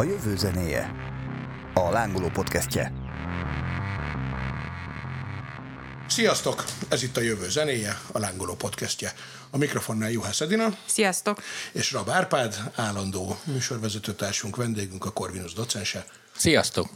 [0.00, 0.94] A jövő zenéje.
[1.74, 2.92] A lángoló podcastje.
[6.08, 6.64] Sziasztok!
[6.88, 9.12] Ez itt a Jövő zenéje, a Lángoló podcastje.
[9.50, 10.76] A mikrofonnál Juhász Edina.
[10.86, 11.42] Sziasztok!
[11.72, 16.06] És Rab Árpád, állandó műsorvezetőtársunk, vendégünk, a Corvinus docense.
[16.36, 16.88] Sziasztok!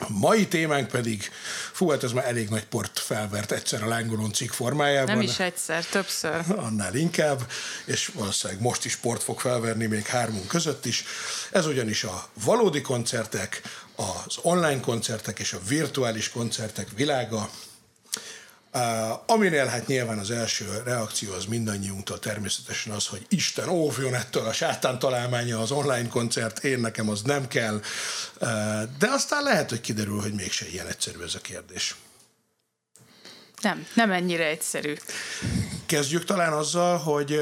[0.00, 1.30] A mai témánk pedig,
[1.72, 5.14] fú, hát ez már elég nagy port felvert egyszer a lángolón cikk formájában.
[5.14, 6.44] Nem is egyszer, többször.
[6.56, 7.50] Annál inkább,
[7.84, 11.04] és valószínűleg most is port fog felverni még hármunk között is.
[11.52, 13.62] Ez ugyanis a valódi koncertek,
[13.96, 17.50] az online koncertek és a virtuális koncertek világa,
[19.26, 24.52] aminél hát nyilván az első reakció az mindannyiunktól természetesen az, hogy Isten óvjon ettől a
[24.52, 27.80] sátán találmánya az online koncert, én nekem az nem kell,
[28.98, 31.96] de aztán lehet, hogy kiderül, hogy mégse ilyen egyszerű ez a kérdés.
[33.60, 34.94] Nem, nem ennyire egyszerű.
[35.86, 37.40] Kezdjük talán azzal, hogy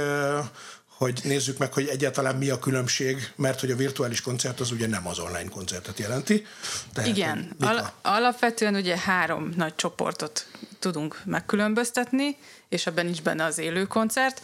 [0.99, 4.87] hogy nézzük meg, hogy egyáltalán mi a különbség, mert hogy a virtuális koncert az ugye
[4.87, 6.47] nem az online koncertet jelenti.
[6.93, 10.47] Tehát, Igen, Al- alapvetően ugye három nagy csoportot
[10.79, 12.37] tudunk megkülönböztetni,
[12.69, 14.43] és ebben nincs benne az élő koncert.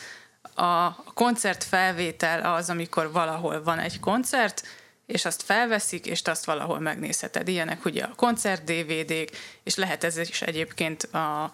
[0.55, 4.63] A koncert felvétel az, amikor valahol van egy koncert,
[5.07, 7.49] és azt felveszik, és azt valahol megnézheted.
[7.49, 11.53] Ilyenek ugye a koncert DVD-k, és lehet ez is egyébként a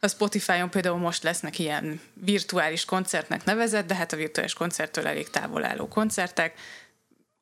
[0.00, 5.30] a Spotify-on például most lesznek ilyen virtuális koncertnek nevezett, de hát a virtuális koncerttől elég
[5.30, 6.58] távol álló koncertek.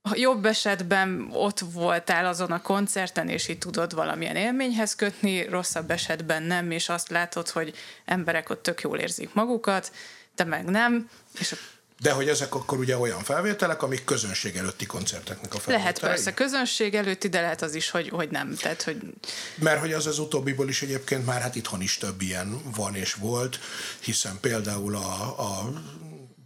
[0.02, 5.90] Ha jobb esetben ott voltál azon a koncerten, és így tudod valamilyen élményhez kötni, rosszabb
[5.90, 9.92] esetben nem, és azt látod, hogy emberek ott tök jól érzik magukat,
[10.34, 11.54] te meg nem, és
[11.98, 15.78] de hogy ezek akkor ugye olyan felvételek, amik közönség előtti koncerteknek a felvételei?
[15.78, 18.54] Lehet persze közönség előtti, de lehet az is, hogy, hogy nem.
[18.54, 18.96] Tehát, hogy...
[19.54, 23.14] Mert hogy az az utóbbiból is egyébként már hát itthon is több ilyen van és
[23.14, 23.58] volt,
[24.00, 25.72] hiszen például a, a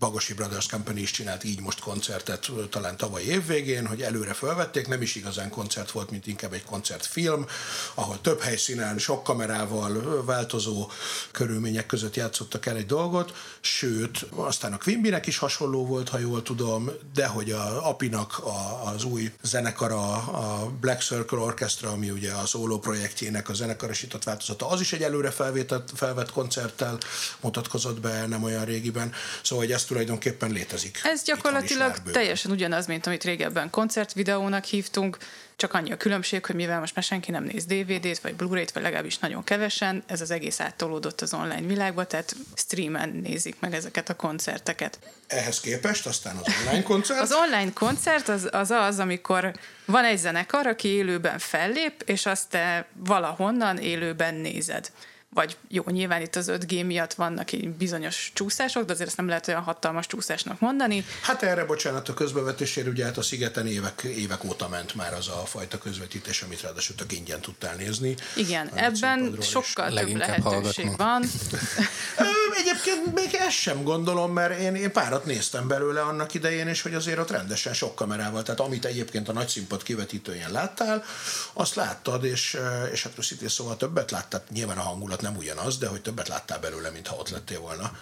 [0.00, 5.02] Bagosi Brothers Company is csinált így most koncertet talán tavaly évvégén, hogy előre felvették, nem
[5.02, 7.46] is igazán koncert volt, mint inkább egy koncertfilm,
[7.94, 10.90] ahol több helyszínen, sok kamerával, változó
[11.30, 16.42] körülmények között játszottak el egy dolgot, sőt, aztán a Quimbynek is hasonló volt, ha jól
[16.42, 22.32] tudom, de hogy a Apinak a, az új zenekara, a Black Circle Orchestra, ami ugye
[22.32, 26.98] a szóló projektjének a zenekarosított változata, az is egy előre felvétett, felvett koncerttel
[27.40, 31.00] mutatkozott be nem olyan régiben, szóval hogy ezt tulajdonképpen létezik.
[31.02, 35.16] Ez gyakorlatilag teljesen ugyanaz, mint amit régebben koncertvideónak hívtunk,
[35.56, 38.82] csak annyi a különbség, hogy mivel most már senki nem néz DVD-t, vagy Blu-ray-t, vagy
[38.82, 44.08] legalábbis nagyon kevesen, ez az egész áttolódott az online világba, tehát streamen nézik meg ezeket
[44.08, 44.98] a koncerteket.
[45.26, 47.20] Ehhez képest aztán az online koncert?
[47.20, 49.52] az online koncert az, az az, amikor
[49.84, 54.90] van egy zenekar, aki élőben fellép, és azt te valahonnan élőben nézed
[55.34, 59.28] vagy jó, nyilván itt az 5G miatt vannak így bizonyos csúszások, de azért ezt nem
[59.28, 61.04] lehet olyan hatalmas csúszásnak mondani.
[61.22, 65.28] Hát erre, bocsánat, a közbevetésére ugye hát a szigeten évek, évek óta ment már az
[65.28, 68.14] a fajta közvetítés, amit ráadásul tök ingyen tudtál nézni.
[68.36, 70.94] Igen, ebben sokkal több lehetőség hallgatni.
[70.96, 71.24] van.
[72.60, 76.94] Egyébként még ezt sem gondolom, mert én, én párat néztem belőle annak idején, és hogy
[76.94, 81.04] azért ott rendesen sok kamerával, tehát amit egyébként a nagy színpad kivetítőjén láttál,
[81.52, 82.58] azt láttad, és,
[82.92, 86.58] és hát szintén szóval többet láttál, nyilván a hangulat nem ugyanaz, de hogy többet láttál
[86.58, 87.92] belőle, mintha ott lettél volna.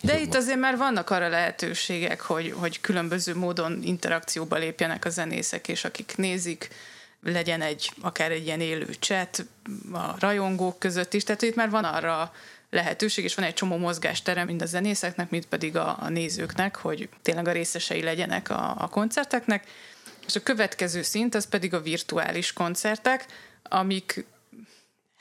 [0.00, 5.68] De itt azért már vannak arra lehetőségek, hogy, hogy különböző módon interakcióba lépjenek a zenészek,
[5.68, 6.68] és akik nézik,
[7.22, 9.46] legyen egy, akár egy ilyen élő chat
[9.92, 12.32] a rajongók között is, tehát itt már van arra
[12.70, 17.08] lehetőség, és van egy csomó mozgásterem mind a zenészeknek, mint pedig a, a nézőknek, hogy
[17.22, 19.66] tényleg a részesei legyenek a, a koncerteknek.
[20.26, 23.26] És a következő szint az pedig a virtuális koncertek,
[23.62, 24.24] amik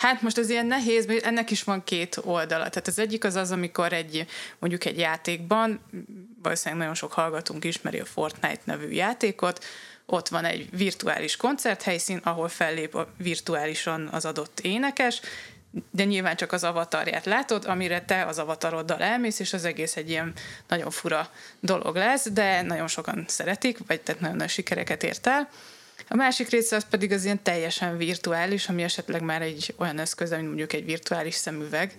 [0.01, 2.69] Hát most ez ilyen nehéz, mert ennek is van két oldala.
[2.69, 4.25] Tehát az egyik az az, amikor egy,
[4.59, 5.79] mondjuk egy játékban,
[6.41, 9.65] valószínűleg nagyon sok hallgatónk ismeri a Fortnite nevű játékot,
[10.05, 15.21] ott van egy virtuális koncerthelyszín, ahol fellép a virtuálisan az adott énekes,
[15.91, 20.09] de nyilván csak az avatarját látod, amire te az avataroddal elmész, és az egész egy
[20.09, 20.33] ilyen
[20.67, 21.29] nagyon fura
[21.59, 25.49] dolog lesz, de nagyon sokan szeretik, vagy tehát nagyon nagy sikereket ért el.
[26.11, 30.29] A másik része az pedig az ilyen teljesen virtuális, ami esetleg már egy olyan eszköz,
[30.29, 31.93] mint mondjuk egy virtuális szemüveg,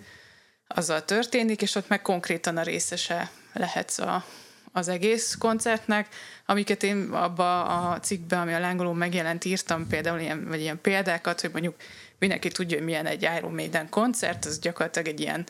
[0.67, 4.25] azzal történik, és ott meg konkrétan a részese lehetsz a,
[4.73, 6.09] az egész koncertnek,
[6.47, 11.41] amiket én abba a cikkben, ami a lángoló megjelent, írtam például ilyen, vagy ilyen példákat,
[11.41, 11.75] hogy mondjuk
[12.19, 15.47] mindenki tudja, hogy milyen egy Iron Maiden koncert, az gyakorlatilag egy ilyen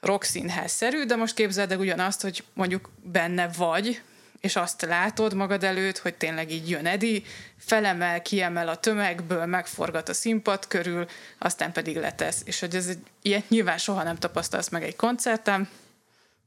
[0.00, 4.02] rock színház-szerű, de most képzeld el ugyanazt, hogy mondjuk benne vagy,
[4.46, 7.24] és azt látod magad előtt, hogy tényleg így jön Edi,
[7.58, 11.06] felemel, kiemel a tömegből, megforgat a színpad körül,
[11.38, 12.42] aztán pedig letesz.
[12.44, 15.68] És hogy ez egy, ilyet nyilván soha nem tapasztalsz meg egy koncerten,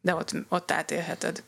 [0.02, 1.44] de ott, ott átélheted.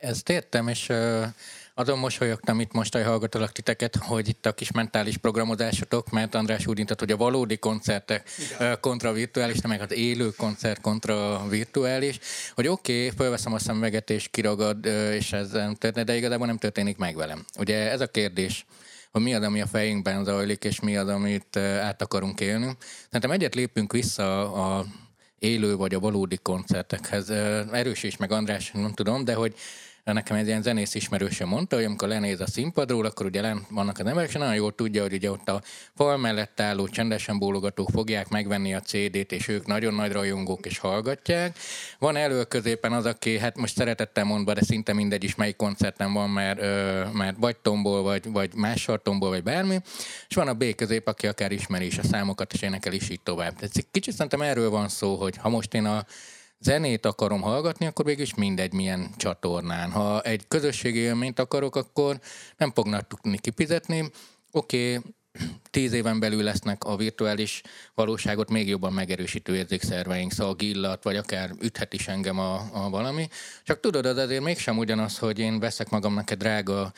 [0.00, 1.24] Ezt értem, és uh,
[1.74, 6.66] Azon mosolyogtam itt most, hogy hallgatalak titeket, hogy itt a kis mentális programozásotok, mert András
[6.66, 8.80] úgy intett, hogy a valódi koncertek Igen.
[8.80, 12.18] kontra virtuális, nem meg az élő koncert kontra virtuális,
[12.54, 16.58] hogy oké, okay, felveszem a szemüveget és kiragad, és ez nem történik, de igazából nem
[16.58, 17.44] történik meg velem.
[17.58, 18.64] Ugye ez a kérdés,
[19.10, 22.76] hogy mi az, ami a fejünkben zajlik, és mi az, amit át akarunk élni.
[23.04, 24.84] Szerintem egyet lépünk vissza a
[25.38, 27.30] élő vagy a valódi koncertekhez.
[27.72, 29.54] Erős is, meg András, nem tudom, de hogy
[30.04, 33.98] nekem egy ilyen zenész ismerőse mondta, hogy amikor lenéz a színpadról, akkor ugye len vannak
[33.98, 35.62] az emberek, és nagyon jól tudja, hogy ugye ott a
[35.94, 40.78] fal mellett álló csendesen bólogatók fogják megvenni a CD-t, és ők nagyon nagy rajongók és
[40.78, 41.58] hallgatják.
[41.98, 46.12] Van elő középen az, aki, hát most szeretettel mondva, de szinte mindegy is, melyik koncerten
[46.12, 49.80] van, mert, ö, mert vagy tombol, vagy, vagy más sartomból, vagy bármi,
[50.28, 53.20] és van a B közép, aki akár ismeri is a számokat, és énekel is így
[53.20, 53.54] tovább.
[53.56, 56.04] Tehát kicsit szerintem erről van szó, hogy ha most én a
[56.62, 59.90] zenét akarom hallgatni, akkor mégis mindegy milyen csatornán.
[59.90, 62.20] Ha egy közösségi élményt akarok, akkor
[62.56, 64.10] nem fognak tudni kifizetni.
[64.52, 65.12] Oké, okay,
[65.70, 67.62] tíz éven belül lesznek a virtuális
[67.94, 73.28] valóságot még jobban megerősítő érzékszerveink, szagillat, vagy akár üthet is engem a, a valami.
[73.62, 76.92] Csak tudod, az azért mégsem ugyanaz, hogy én veszek magamnak egy drága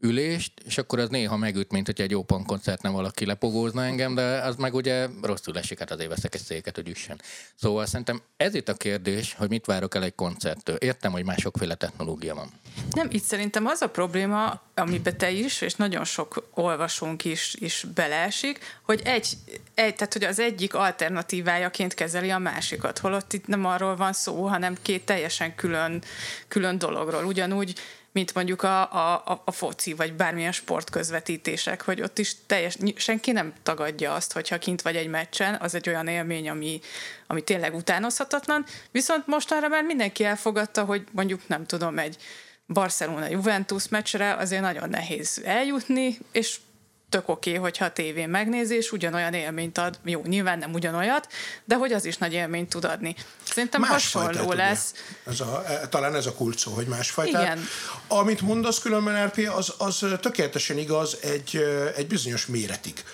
[0.00, 4.22] ülést, és akkor az néha megüt, mint hogy egy open koncertnen valaki lepogózna engem, de
[4.22, 7.20] az meg ugye rosszul esik, hát azért veszek egy széket, hogy üssen.
[7.54, 10.76] Szóval szerintem ez itt a kérdés, hogy mit várok el egy koncerttől.
[10.76, 12.50] Értem, hogy már sokféle technológia van.
[12.90, 17.86] Nem, itt szerintem az a probléma, amiben te is, és nagyon sok olvasónk is, is
[17.94, 19.28] beleesik, hogy egy,
[19.74, 24.46] egy, tehát hogy az egyik alternatívájaként kezeli a másikat, holott itt nem arról van szó,
[24.46, 26.02] hanem két teljesen külön,
[26.48, 27.24] külön dologról.
[27.24, 27.74] Ugyanúgy
[28.16, 33.52] mint mondjuk a, a, a foci, vagy bármilyen sportközvetítések, hogy ott is teljes, senki nem
[33.62, 36.80] tagadja azt, hogyha kint vagy egy meccsen, az egy olyan élmény, ami,
[37.26, 42.16] ami tényleg utánozhatatlan, viszont mostanra már mindenki elfogadta, hogy mondjuk nem tudom, egy
[42.66, 46.58] Barcelona-Juventus meccsre azért nagyon nehéz eljutni, és
[47.08, 51.28] tök oké, okay, hogyha a tévén megnézés ugyanolyan élményt ad, jó, nyilván nem ugyanolyat,
[51.64, 53.14] de hogy az is nagy élményt tud adni.
[53.44, 54.94] Szerintem más hasonló lesz.
[55.26, 57.40] Ez a, e, talán ez a kulcsó, hogy másfajta.
[57.40, 57.64] Igen.
[58.08, 61.64] Amit mondasz különben, RP, az, az tökéletesen igaz egy,
[61.96, 63.04] egy bizonyos méretig.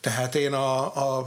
[0.00, 1.26] Tehát én a, a,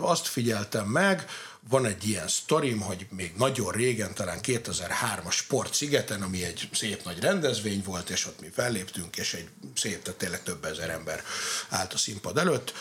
[0.00, 1.24] azt figyeltem meg,
[1.68, 7.20] van egy ilyen sztorim, hogy még nagyon régen, talán 2003-as Sportszigeten, ami egy szép nagy
[7.20, 11.22] rendezvény volt, és ott mi felléptünk, és egy szép, tehát tényleg több ezer ember
[11.68, 12.72] állt a színpad előtt,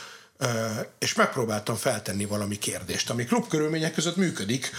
[0.99, 4.71] és megpróbáltam feltenni valami kérdést, ami klubkörülmények között működik,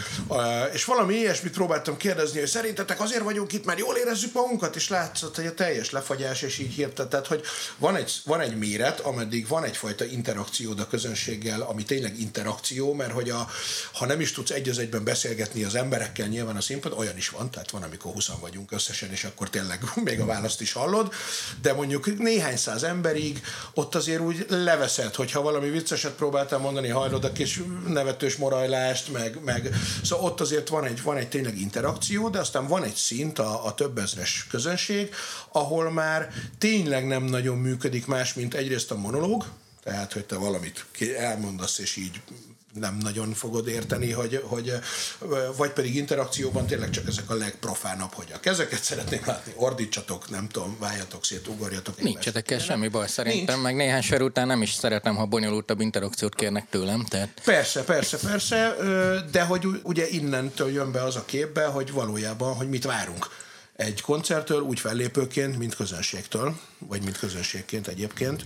[0.72, 4.88] és valami ilyesmit próbáltam kérdezni, hogy szerintetek azért vagyunk itt, mert jól érezzük magunkat, és
[4.88, 7.42] látszott, hogy a teljes lefagyás, és így hirtelen, tehát, hogy
[7.78, 13.12] van egy, van egy méret, ameddig van egyfajta interakciód a közönséggel, ami tényleg interakció, mert
[13.12, 13.48] hogy a,
[13.92, 17.28] ha nem is tudsz egy az egyben beszélgetni az emberekkel, nyilván a színpad, olyan is
[17.28, 21.12] van, tehát van, amikor 20 vagyunk összesen, és akkor tényleg még a választ is hallod,
[21.62, 23.42] de mondjuk néhány száz emberig
[23.74, 29.38] ott azért úgy leveszed, hogyha valami vicceset próbáltam mondani, hajlod a kis nevetős morajlást, meg,
[29.44, 33.38] meg szóval ott azért van egy, van egy tényleg interakció, de aztán van egy szint
[33.38, 35.14] a, a több ezres közönség,
[35.52, 39.44] ahol már tényleg nem nagyon működik más, mint egyrészt a monológ,
[39.82, 40.86] tehát, hogy te valamit
[41.18, 42.20] elmondasz, és így
[42.80, 44.72] nem nagyon fogod érteni, hogy, hogy
[45.56, 50.48] vagy pedig interakcióban tényleg csak ezek a legprofánabb, hogy a kezeket szeretném látni, ordítsatok, nem
[50.48, 52.00] tudom, váljatok szét, ugorjatok.
[52.02, 53.62] Nincs ezekkel semmi baj szerintem, Nincs.
[53.62, 57.04] meg néhány sor után nem is szeretem, ha bonyolultabb interakciót kérnek tőlem.
[57.04, 57.40] Tehát...
[57.44, 58.76] Persze, persze, persze,
[59.30, 63.28] de hogy ugye innentől jön be az a képbe, hogy valójában, hogy mit várunk
[63.76, 68.44] egy koncerttől, úgy fellépőként, mint közönségtől, vagy mint közönségként egyébként.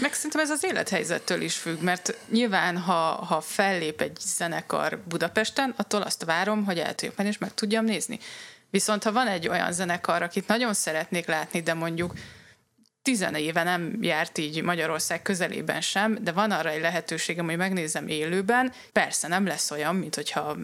[0.00, 5.74] Meg szerintem ez az élethelyzettől is függ, mert nyilván, ha, ha fellép egy zenekar Budapesten,
[5.76, 8.18] attól azt várom, hogy el tudjuk menni, és meg tudjam nézni.
[8.70, 12.12] Viszont ha van egy olyan zenekar, akit nagyon szeretnék látni, de mondjuk
[13.02, 18.08] tizen éve nem járt így Magyarország közelében sem, de van arra egy lehetőségem, hogy megnézem
[18.08, 18.72] élőben.
[18.92, 20.56] Persze nem lesz olyan, mint hogyha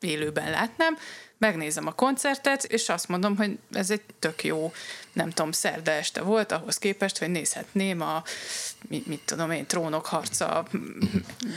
[0.00, 0.98] élőben látnám,
[1.38, 4.72] megnézem a koncertet, és azt mondom, hogy ez egy tök jó,
[5.12, 8.22] nem tudom, szerda este volt, ahhoz képest, hogy nézhetném a,
[8.88, 10.66] mit, mit tudom én, trónok harca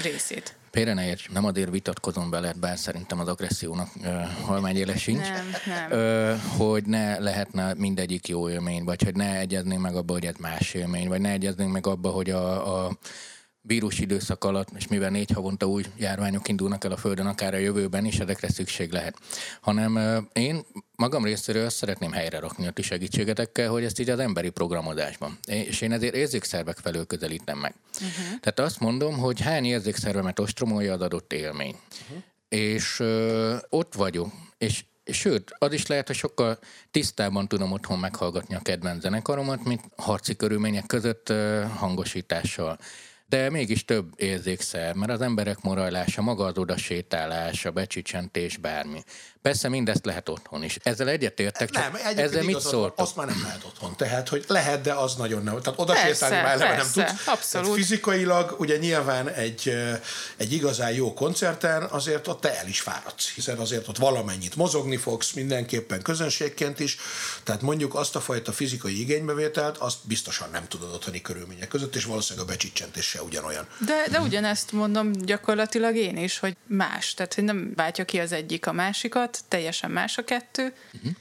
[0.02, 0.56] részét.
[0.72, 5.56] Például ne érts, nem azért vitatkozom veled, bár szerintem az agressziónak uh, halmányéle sincs, nem,
[5.66, 5.92] nem.
[5.92, 10.36] Uh, hogy ne lehetne mindegyik jó élmény, vagy hogy ne egyeznénk meg abba, hogy ez
[10.40, 12.98] más élmény, vagy ne egyeznénk meg abba, hogy a, a
[13.62, 17.58] vírus időszak alatt, és mivel négy havonta új járványok indulnak el a Földön, akár a
[17.58, 19.18] jövőben is, ezekre szükség lehet.
[19.62, 20.00] Hanem
[20.34, 20.62] én
[20.96, 25.38] magam részéről azt szeretném helyre rakni a ti segítségetekkel, hogy ezt így az emberi programozásban.
[25.46, 27.74] És én ezért érzékszervek felől közelítem meg.
[27.94, 28.40] Uh-huh.
[28.40, 31.76] Tehát azt mondom, hogy hány érzékszervemet ostromolja az adott élmény.
[32.02, 32.24] Uh-huh.
[32.50, 36.60] És ö, ott vagyok, és Sőt, az is lehet, hogy sokkal
[36.92, 41.34] tisztában tudom otthon meghallgatni a kedvenc zenekaromat, mint harci körülmények között
[41.78, 42.78] hangosítással
[43.32, 49.04] de mégis több érzékszer, mert az emberek morajlása, maga az odasétálás, a becsicsentés, bármi.
[49.42, 50.78] Persze mindezt lehet otthon is.
[50.84, 53.00] Ezzel egyetértek, csak nem, ezzel mit szóltok?
[53.00, 53.96] Azt már nem lehet otthon.
[53.96, 55.62] Tehát, hogy lehet, de az nagyon nem.
[55.62, 57.28] Tehát oda sétálni már eleve nem tudsz.
[57.28, 57.68] Abszolút.
[57.68, 59.74] Tehát fizikailag, ugye nyilván egy,
[60.38, 64.98] egy igazán jó koncerten azért ott te el is fáradsz, hiszen azért ott valamennyit mozogni
[64.98, 66.98] fogsz, mindenképpen közönségként is.
[67.44, 72.06] Tehát mondjuk azt a fajta fizikai igénybevételt, azt biztosan nem tudod otthoni körülmények között, és
[72.06, 73.68] valószínűleg a becsicsentés se ugyanolyan.
[73.86, 77.14] De, de ugyanezt mondom gyakorlatilag én is, hogy más.
[77.14, 80.74] Tehát, hogy nem váltja ki az egyik a másikat, teljesen más a kettő.
[80.94, 81.12] Uh-huh.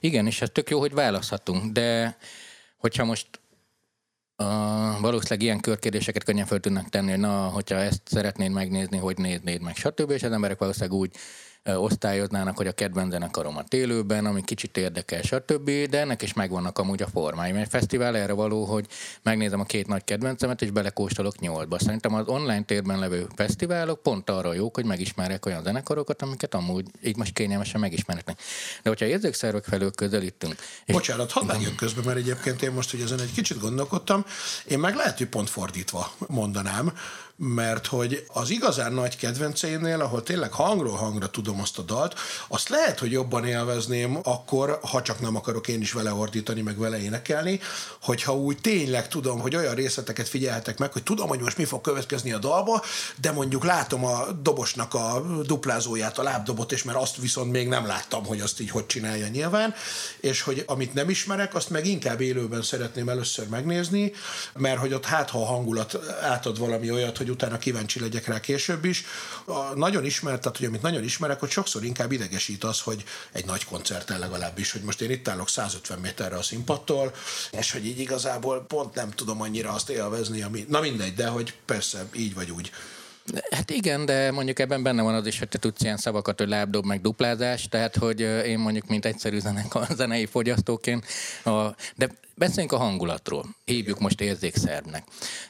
[0.00, 2.16] Igen, és ez tök jó, hogy választhatunk, de
[2.76, 3.26] hogyha most
[4.36, 4.44] a,
[5.00, 9.76] valószínűleg ilyen körkérdéseket könnyen fel tudnak tenni, na, hogyha ezt szeretnéd megnézni, hogy néznéd meg,
[9.76, 10.10] stb.
[10.10, 11.16] És az emberek valószínűleg úgy
[11.64, 15.70] osztályoznának, hogy a kedvenc zenekaromat élőben, ami kicsit érdekel, stb.
[15.70, 17.52] De ennek is megvannak amúgy a formái.
[17.52, 18.86] Mert fesztivál erre való, hogy
[19.22, 21.78] megnézem a két nagy kedvencemet, és belekóstolok nyolcba.
[21.78, 26.86] Szerintem az online térben levő fesztiválok pont arra jók, hogy megismerek olyan zenekarokat, amiket amúgy
[27.04, 28.38] így most kényelmesen megismerhetnek.
[28.82, 30.54] De hogyha érzékszervek felől közelítünk.
[30.84, 30.94] És...
[30.94, 34.24] Bocsánat, hadd vágjak közben, mert egyébként én most, hogy ezen egy kicsit gondolkodtam,
[34.68, 36.92] én meg lehet, hogy pont fordítva mondanám,
[37.36, 42.14] mert hogy az igazán nagy kedvenceinél, ahol tényleg hangról hangra tudom azt a dalt,
[42.48, 46.78] azt lehet, hogy jobban élvezném akkor, ha csak nem akarok én is vele ordítani, meg
[46.78, 47.60] vele énekelni,
[48.02, 51.80] hogyha úgy tényleg tudom, hogy olyan részleteket figyelhetek meg, hogy tudom, hogy most mi fog
[51.80, 52.82] következni a dalba,
[53.20, 57.86] de mondjuk látom a dobosnak a duplázóját, a lábdobot, és mert azt viszont még nem
[57.86, 59.74] láttam, hogy azt így hogy csinálja nyilván,
[60.20, 64.12] és hogy amit nem ismerek, azt meg inkább élőben szeretném először megnézni,
[64.54, 68.40] mert hogy ott hát, ha a hangulat átad valami olyat, hogy utána kíváncsi legyek rá
[68.40, 69.04] később is.
[69.44, 73.44] A nagyon ismert, tehát hogy amit nagyon ismerek, hogy sokszor inkább idegesít az, hogy egy
[73.44, 77.14] nagy koncerten legalábbis, hogy most én itt állok 150 méterre a színpadtól,
[77.52, 81.54] és hogy így igazából pont nem tudom annyira azt élvezni, ami, na mindegy, de hogy
[81.64, 82.70] persze így vagy úgy.
[83.50, 86.48] Hát igen, de mondjuk ebben benne van az is, hogy te tudsz ilyen szavakat, hogy
[86.48, 91.06] lábdob, meg duplázás, tehát hogy én mondjuk, mint egyszerű zenekar, zenei fogyasztóként,
[91.44, 92.10] a, de
[92.42, 93.44] Beszéljünk a hangulatról.
[93.64, 95.04] Hívjuk most érzékszervnek.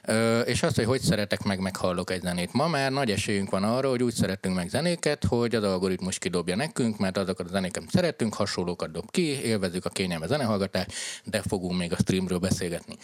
[0.04, 2.52] Ö, és azt, hogy hogy szeretek meg, meghallok egy zenét.
[2.52, 6.56] Ma már nagy esélyünk van arra, hogy úgy szeretünk meg zenéket, hogy az algoritmus kidobja
[6.56, 10.92] nekünk, mert azokat a zenéket szeretünk, hasonlókat dob ki, élvezzük a kényelme zenehallgatást,
[11.24, 12.96] de fogunk még a streamről beszélgetni.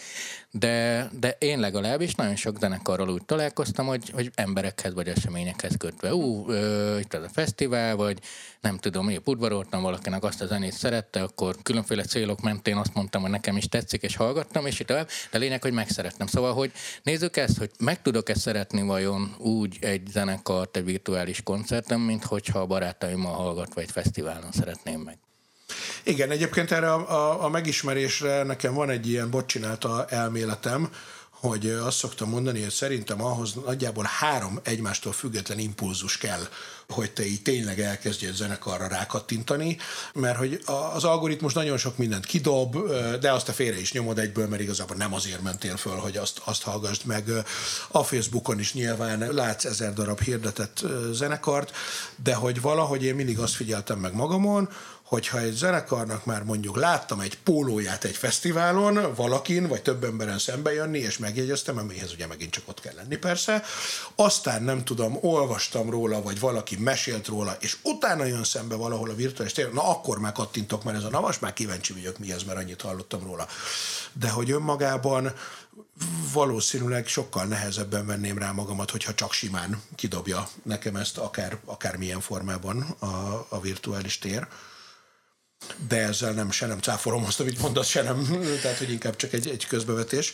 [0.51, 6.13] De, de én legalábbis nagyon sok zenekarral úgy találkoztam, hogy, hogy emberekhez vagy eseményekhez kötve.
[6.13, 8.19] Ú, ö, itt az a fesztivál, vagy
[8.61, 13.21] nem tudom, én udvaroltam valakinek azt a zenét szerette, akkor különféle célok mentén azt mondtam,
[13.21, 16.27] hogy nekem is tetszik, és hallgattam, és itt tovább, de lényeg, hogy megszerettem.
[16.27, 16.71] Szóval, hogy
[17.03, 22.59] nézzük ezt, hogy meg tudok-e szeretni vajon úgy egy zenekart egy virtuális koncerten, mint hogyha
[22.59, 25.17] a barátaimmal hallgatva egy fesztiválon szeretném meg.
[26.03, 30.89] Igen, egyébként erre a, a, a megismerésre nekem van egy ilyen bocsinálta elméletem,
[31.39, 36.47] hogy azt szoktam mondani, hogy szerintem ahhoz nagyjából három egymástól független impulzus kell,
[36.89, 39.77] hogy te így tényleg elkezdjél zenekarra rákattintani,
[40.13, 40.61] mert hogy
[40.93, 42.77] az algoritmus nagyon sok mindent kidob,
[43.19, 46.41] de azt a félre is nyomod egyből, mert igazából nem azért mentél föl, hogy azt,
[46.43, 47.29] azt hallgassd meg.
[47.87, 51.71] A Facebookon is nyilván látsz ezer darab hirdetett zenekart,
[52.23, 54.69] de hogy valahogy én mindig azt figyeltem meg magamon,
[55.09, 60.73] hogyha egy zenekarnak már mondjuk láttam egy pólóját egy fesztiválon, valakin, vagy több emberen szembe
[60.73, 63.63] jönni, és megjegyeztem, amihez ugye megint csak ott kell lenni persze,
[64.15, 69.15] aztán nem tudom, olvastam róla, vagy valaki mesélt róla, és utána jön szembe valahol a
[69.15, 72.43] virtuális tér, na akkor már kattintok, mert ez a navas, már kíváncsi vagyok, mi ez,
[72.43, 73.47] mert annyit hallottam róla.
[74.13, 75.33] De hogy önmagában
[76.33, 82.21] valószínűleg sokkal nehezebben venném rá magamat, hogyha csak simán kidobja nekem ezt akár, akár milyen
[82.21, 84.47] formában a, a virtuális tér
[85.87, 89.33] de ezzel nem, se nem cáfolom azt, amit mondasz, se nem, tehát hogy inkább csak
[89.33, 90.33] egy, egy közbevetés.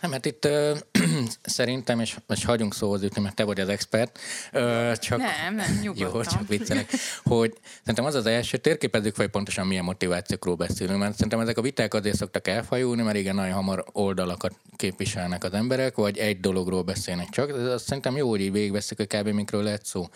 [0.00, 0.74] Nem, hát itt ö,
[1.42, 4.18] szerintem, és most hagyjunk szóhoz jutni, mert te vagy az expert.
[4.52, 6.14] Ö, csak, nem, nem, nyugodtan.
[6.14, 6.90] Jó, csak viccelek.
[7.22, 11.62] Hogy szerintem az az első, térképezzük fel, pontosan milyen motivációkról beszélünk, mert szerintem ezek a
[11.62, 16.82] viták azért szoktak elfajulni, mert igen, nagyon hamar oldalakat képviselnek az emberek, vagy egy dologról
[16.82, 17.50] beszélnek csak.
[17.50, 19.28] Ez azt szerintem jó, hogy így végigveszik, hogy kb.
[19.28, 20.08] mikről lehet szó.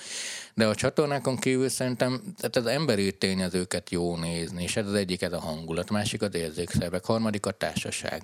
[0.54, 5.22] De a csatornákon kívül szerintem tehát az emberi tényezőket jó nézni, és ez az egyik,
[5.22, 8.22] ez a hangulat, másik az érzékszervek, harmadik a társaság.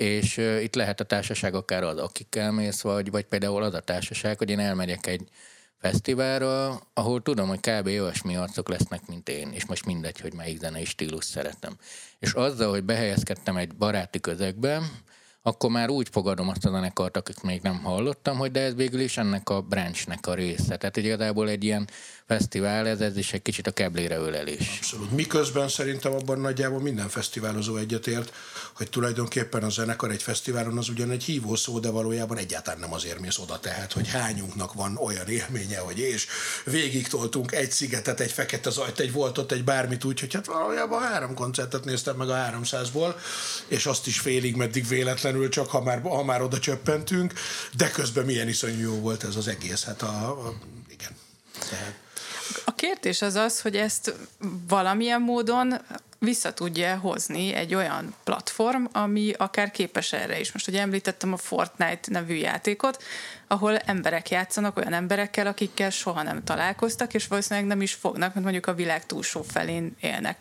[0.00, 3.80] És uh, itt lehet a társaság akár az, akikkel mész, vagy, vagy például az a
[3.80, 5.28] társaság, hogy én elmegyek egy
[5.78, 7.86] fesztiválra, ahol tudom, hogy kb.
[7.86, 11.76] olyasmi arcok lesznek, mint én, és most mindegy, hogy melyik zenei stílus szeretem.
[12.18, 14.82] És azzal, hogy behelyezkedtem egy baráti közegbe,
[15.42, 19.00] akkor már úgy fogadom azt a zenekart, akik még nem hallottam, hogy de ez végül
[19.00, 20.76] is ennek a branchnek a része.
[20.76, 21.88] Tehát igazából egy ilyen
[22.30, 24.76] fesztivál, ez, ez is egy kicsit a keblére ölelés.
[24.76, 25.10] Abszolút.
[25.10, 28.32] Miközben szerintem abban nagyjából minden fesztiválozó egyetért,
[28.72, 32.92] hogy tulajdonképpen a zenekar egy fesztiválon az ugyan egy hívó szó, de valójában egyáltalán nem
[32.92, 36.26] azért mész oda, tehát, hogy hányunknak van olyan élménye, hogy és
[36.64, 41.02] végig toltunk egy szigetet, egy fekete zajt, egy voltot, egy bármit úgy, hogy hát valójában
[41.02, 43.14] három koncertet néztem meg a 300-ból,
[43.66, 47.32] és azt is félig meddig véletlenül, csak ha már, ha már oda csöppentünk,
[47.76, 50.54] de közben milyen iszonyú jó volt ez az egész, hát a, a
[50.88, 51.16] igen.
[51.70, 51.99] Tehát
[52.64, 54.14] a kérdés az az, hogy ezt
[54.68, 55.74] valamilyen módon
[56.20, 60.52] vissza tudja hozni egy olyan platform, ami akár képes erre is.
[60.52, 63.02] Most ugye említettem a Fortnite nevű játékot,
[63.46, 68.44] ahol emberek játszanak olyan emberekkel, akikkel soha nem találkoztak, és valószínűleg nem is fognak, mert
[68.44, 70.38] mondjuk a világ túlsó felén élnek.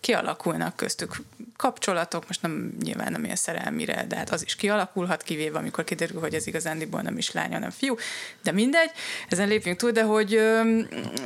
[0.00, 1.16] Kialakulnak köztük
[1.56, 6.20] kapcsolatok, most nem nyilván nem ilyen szerelmire, de hát az is kialakulhat, kivéve amikor kiderül,
[6.20, 7.96] hogy ez igazándiból nem is lány, hanem fiú,
[8.42, 8.90] de mindegy,
[9.28, 10.28] ezen lépjünk túl, de hogy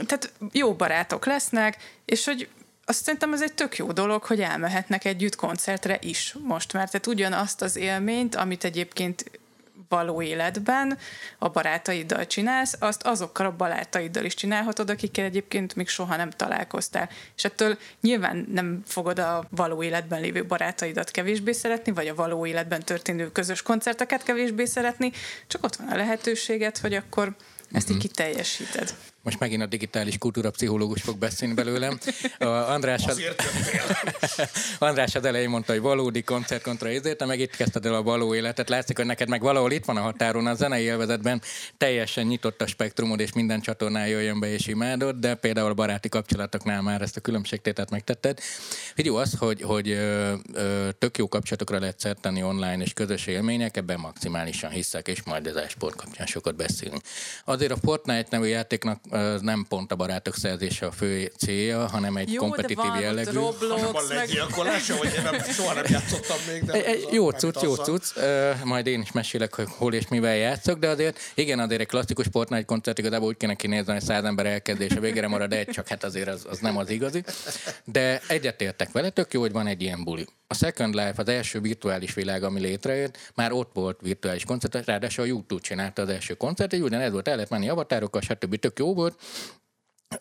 [0.07, 2.49] tehát jó barátok lesznek, és hogy
[2.89, 7.07] azt szerintem ez egy tök jó dolog, hogy elmehetnek együtt koncertre is most, mert tehát
[7.07, 9.25] ugyanazt az élményt, amit egyébként
[9.89, 10.99] való életben
[11.39, 17.09] a barátaiddal csinálsz, azt azokkal a barátaiddal is csinálhatod, akikkel egyébként még soha nem találkoztál.
[17.37, 22.47] És ettől nyilván nem fogod a való életben lévő barátaidat kevésbé szeretni, vagy a való
[22.47, 25.13] életben történő közös koncerteket kevésbé szeretni,
[25.47, 27.35] csak ott van a lehetőséget, hogy akkor
[27.73, 28.07] ezt így mhm.
[28.07, 28.95] kiteljesíted
[29.27, 31.99] most megint a digitális kultúrapszichológus fog beszélni belőlem.
[32.39, 33.23] A András, az,
[34.79, 38.03] András az elején mondta, hogy valódi koncert kontra ezért, te meg itt kezdted el a
[38.03, 38.69] való életet.
[38.69, 41.43] Látszik, hogy neked meg valahol itt van a határon, a zenei élvezetben
[41.79, 46.09] teljesen nyitott a spektrumod, és minden csatornán jöjjön be és imádod, de például a baráti
[46.09, 48.39] kapcsolatoknál már ezt a különbségtétet megtetted.
[48.95, 53.77] Figyelj, az, hogy, hogy ö, ö, tök jó kapcsolatokra lehet szerteni online és közös élmények,
[53.77, 57.03] ebben maximálisan hiszek, és majd az sport kapcsán sokat beszélünk.
[57.45, 62.17] Azért a Fortnite nevű játéknak az nem pont a barátok szerzése a fő célja, hanem
[62.17, 63.31] egy jó, kompetitív de jellegű.
[63.31, 66.65] Roblox, hanem a legyilkolása, hogy én nem, soha nem játszottam még.
[66.65, 68.05] De egy, jó cucc, jó cucc.
[68.65, 72.27] Majd én is mesélek, hogy hol és mivel játszok, de azért igen, azért egy klasszikus
[72.33, 76.05] Fortnite koncert igazából úgy kéne kinézni, hogy száz ember elkezdése végére marad egy, csak hát
[76.05, 77.25] azért az, az nem az igazi.
[77.85, 80.27] De egyetértek vele, tök jó, hogy van egy ilyen buli.
[80.47, 85.25] A Second Life, az első virtuális világ, ami létrejött, már ott volt virtuális koncert, ráadásul
[85.25, 88.57] a YouTube csinálta az első koncertet, ugyanez volt, el lehet menni avatárokkal, stb.
[88.57, 89.21] tök jó volt,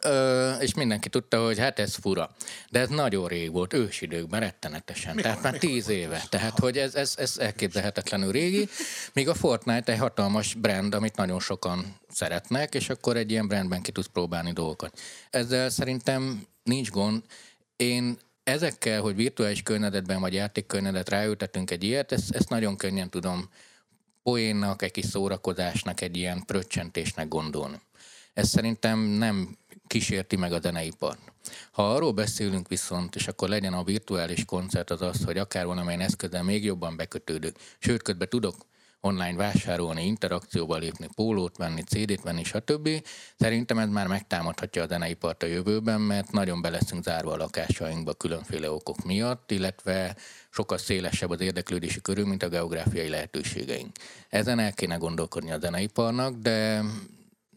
[0.02, 2.36] Ö, és mindenki tudta, hogy hát ez fura.
[2.70, 5.16] De ez nagyon rég volt, ősidőkben, rettenetesen.
[5.16, 6.16] Mikor, tehát már mikor, tíz éve.
[6.16, 6.28] Aha.
[6.30, 8.68] Tehát, hogy ez, ez, ez elképzelhetetlenül régi.
[9.14, 13.82] Míg a Fortnite egy hatalmas brand, amit nagyon sokan szeretnek, és akkor egy ilyen brandben
[13.82, 15.00] ki tudsz próbálni dolgokat.
[15.30, 17.24] Ezzel szerintem nincs gond.
[17.76, 23.50] Én ezekkel, hogy virtuális környezetben vagy játékkörnyezetet ráültetünk egy ilyet, ezt, ezt nagyon könnyen tudom
[24.24, 27.82] poénnak, egy kis szórakozásnak, egy ilyen pröccsentésnek gondolni.
[28.34, 31.20] Ez szerintem nem kísérti meg a zeneipart.
[31.72, 36.02] Ha arról beszélünk viszont, és akkor legyen a virtuális koncert az az, hogy akár valamilyen
[36.02, 38.56] eszközzel még jobban bekötődök, sőt, közben tudok
[39.06, 42.90] online vásárolni, interakcióba lépni, pólót venni, CD-t venni, stb.
[43.38, 48.14] Szerintem ez már megtámadhatja a zeneipart a jövőben, mert nagyon be leszünk zárva a lakásainkba
[48.14, 50.16] különféle okok miatt, illetve
[50.50, 53.96] sokkal szélesebb az érdeklődési körül, mint a geográfiai lehetőségeink.
[54.30, 56.84] Ezen el kéne gondolkodni a zeneiparnak, de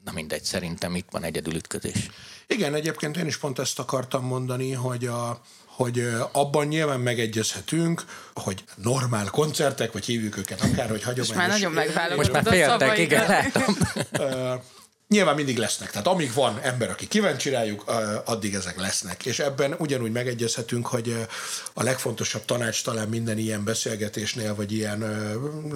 [0.04, 2.10] na mindegy, szerintem itt van egyedül ütközés.
[2.46, 5.40] Igen, egyébként én is pont ezt akartam mondani, hogy a,
[5.78, 11.28] hogy abban nyilván megegyezhetünk, hogy normál koncertek, vagy hívjuk őket akár, hogy hagyományos...
[11.28, 13.76] Most már nagyon megválogatod Most már féltek, igen, látom.
[15.08, 15.90] Nyilván mindig lesznek.
[15.90, 17.84] Tehát amíg van ember, aki kíváncsi rájuk,
[18.24, 19.26] addig ezek lesznek.
[19.26, 21.26] És ebben ugyanúgy megegyezhetünk, hogy
[21.72, 24.98] a legfontosabb tanács talán minden ilyen beszélgetésnél, vagy ilyen,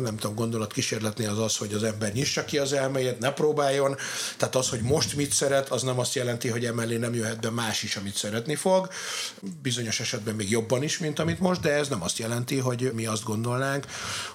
[0.03, 3.97] nem tudom, gondolatkísérletnél az az, hogy az ember nyissa ki az elméjét, ne próbáljon.
[4.37, 7.51] Tehát az, hogy most mit szeret, az nem azt jelenti, hogy emellé nem jöhet be
[7.51, 8.88] más is, amit szeretni fog.
[9.62, 13.07] Bizonyos esetben még jobban is, mint amit most, de ez nem azt jelenti, hogy mi
[13.07, 13.87] azt gondolnánk,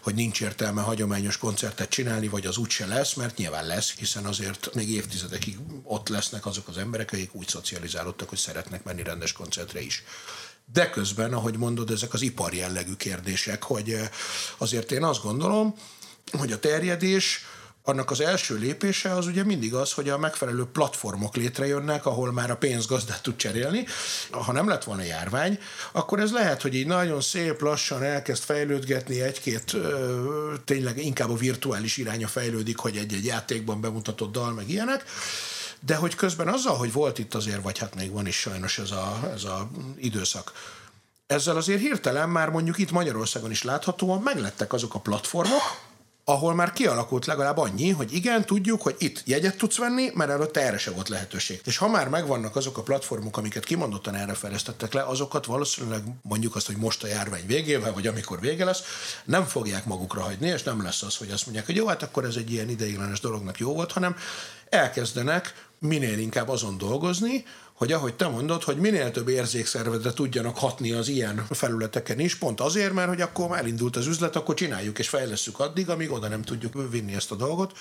[0.02, 4.70] hogy nincs értelme hagyományos koncertet csinálni, vagy az úgyse lesz, mert nyilván lesz, hiszen azért
[4.74, 9.32] még még évtizedekig ott lesznek azok az emberek, akik úgy szocializálódtak, hogy szeretnek menni rendes
[9.32, 10.04] koncertre is.
[10.74, 14.10] De közben, ahogy mondod, ezek az ipar jellegű kérdések, hogy eh,
[14.58, 15.76] azért én azt gondolom,
[16.32, 17.46] hogy a terjedés
[17.88, 22.52] annak az első lépése az ugye mindig az, hogy a megfelelő platformok létrejönnek, ahol már
[22.52, 23.86] a pénz gazdát tud cserélni.
[24.32, 25.60] Ha nem lett volna járvány,
[25.92, 29.76] akkor ez lehet, hogy így nagyon szép lassan elkezd fejlődgetni egy-két,
[30.66, 35.04] tényleg inkább a virtuális iránya fejlődik, hogy egy-egy játékban bemutatott dal, meg ilyenek,
[35.80, 38.92] de hogy közben azzal, hogy volt itt azért, vagy hát még van is sajnos ez
[38.92, 40.52] a, ez a időszak,
[41.28, 45.62] ezzel azért hirtelen már mondjuk itt Magyarországon is láthatóan meglettek azok a platformok,
[46.30, 50.62] ahol már kialakult legalább annyi, hogy igen, tudjuk, hogy itt jegyet tudsz venni, mert előtte
[50.62, 51.62] erre se volt lehetőség.
[51.66, 56.56] És ha már megvannak azok a platformok, amiket kimondottan erre fejlesztettek le, azokat valószínűleg mondjuk
[56.56, 58.84] azt, hogy most a járvány végével, vagy amikor vége lesz,
[59.26, 62.26] nem fogják magukra hagyni, és nem lesz az, hogy azt mondják, hogy jó, hát akkor
[62.26, 64.16] ez egy ilyen ideiglenes dolognak jó volt, hanem
[64.70, 67.46] elkezdenek minél inkább azon dolgozni,
[67.78, 72.60] hogy ahogy te mondod, hogy minél több érzékszervezetre tudjanak hatni az ilyen felületeken is, pont
[72.62, 76.42] azért, mert hogy akkor elindult az üzlet, akkor csináljuk és fejleszünk addig, amíg oda nem
[76.42, 77.78] tudjuk vinni ezt a dolgot.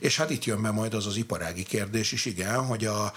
[0.00, 3.12] És hát itt jön be majd az az iparági kérdés is, igen, hogy a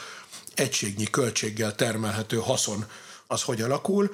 [0.53, 2.85] egységnyi költséggel termelhető haszon
[3.27, 4.11] az hogy alakul,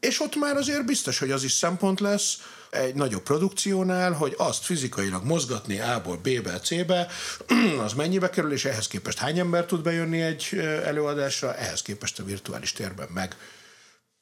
[0.00, 2.38] és ott már azért biztos, hogy az is szempont lesz,
[2.72, 7.08] egy nagyobb produkciónál, hogy azt fizikailag mozgatni A-ból B-be, C-be,
[7.84, 10.48] az mennyibe kerül, és ehhez képest hány ember tud bejönni egy
[10.84, 13.36] előadásra, ehhez képest a virtuális térben meg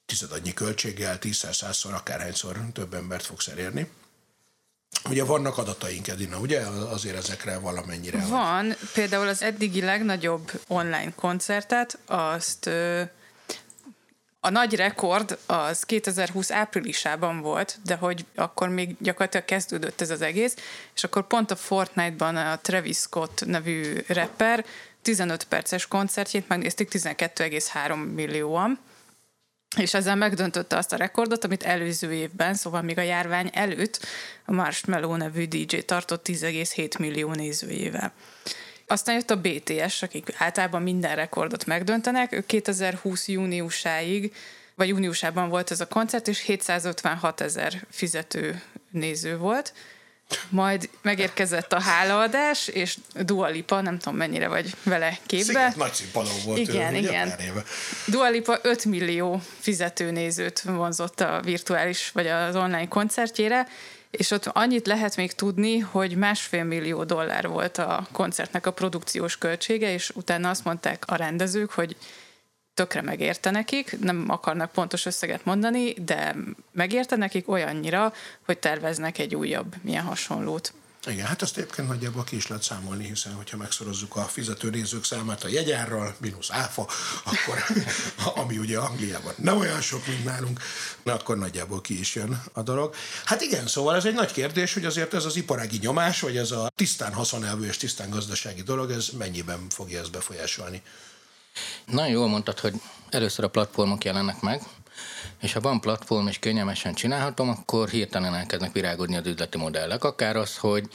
[0.07, 3.91] tizedannyi költséggel, tízszer, százszor, akárhányszor több embert fogsz elérni.
[5.09, 6.61] Ugye vannak adataink, Edina, ugye?
[6.67, 8.27] Azért ezekre valamennyire.
[8.27, 8.67] Van.
[8.67, 8.77] Hogy...
[8.93, 12.71] Például az eddigi legnagyobb online koncertet, azt
[14.41, 20.23] a nagy rekord az 2020 áprilisában volt, de hogy akkor még gyakorlatilag kezdődött ez az
[20.23, 20.57] egész,
[20.95, 24.65] és akkor pont a Fortnite-ban a Travis Scott nevű rapper
[25.03, 28.79] 15 perces koncertjét megnézték 12,3 millióan,
[29.77, 34.07] és ezzel megdöntötte azt a rekordot, amit előző évben, szóval még a járvány előtt
[34.45, 38.13] a Marshmallow nevű DJ tartott 10,7 millió nézőjével.
[38.91, 42.33] Aztán jött a BTS, akik általában minden rekordot megdöntenek.
[42.33, 44.35] Ők 2020 júniusáig,
[44.75, 49.73] vagy júniusában volt ez a koncert, és 756 ezer fizető néző volt.
[50.49, 55.45] Majd megérkezett a hálaadás, és Dua Lipa, nem tudom mennyire vagy vele képbe.
[55.45, 57.33] Sziget nagy színpadon volt igen, ő, igen.
[58.07, 63.67] Dua Lipa 5 millió fizető nézőt vonzott a virtuális, vagy az online koncertjére,
[64.11, 69.39] és ott annyit lehet még tudni, hogy másfél millió dollár volt a koncertnek a produkciós
[69.39, 71.97] költsége, és utána azt mondták a rendezők, hogy
[72.75, 76.37] tökre megérte nekik, nem akarnak pontos összeget mondani, de
[76.73, 78.13] megérte nekik olyannyira,
[78.45, 80.73] hogy terveznek egy újabb milyen hasonlót.
[81.07, 85.05] Igen, hát azt egyébként nagyjából ki is lehet számolni, hiszen hogyha megszorozzuk a fizető nézők
[85.05, 86.89] számát a jegyárral, mínusz áfa,
[87.25, 87.65] akkor,
[88.43, 90.61] ami ugye Angliában nem olyan sok, mint nálunk,
[91.03, 92.95] na akkor nagyjából ki is jön a dolog.
[93.25, 96.51] Hát igen, szóval ez egy nagy kérdés, hogy azért ez az iparági nyomás, vagy ez
[96.51, 100.83] a tisztán haszonelvű és tisztán gazdasági dolog, ez mennyiben fogja ezt befolyásolni?
[101.87, 102.75] Nagyon jól mondtad, hogy
[103.11, 104.63] először a platformok jelennek meg,
[105.41, 110.05] és ha van platform és könnyelmesen csinálhatom, akkor hirtelen elkezdnek virágodni az üzleti modellek.
[110.05, 110.89] Akár az, hogy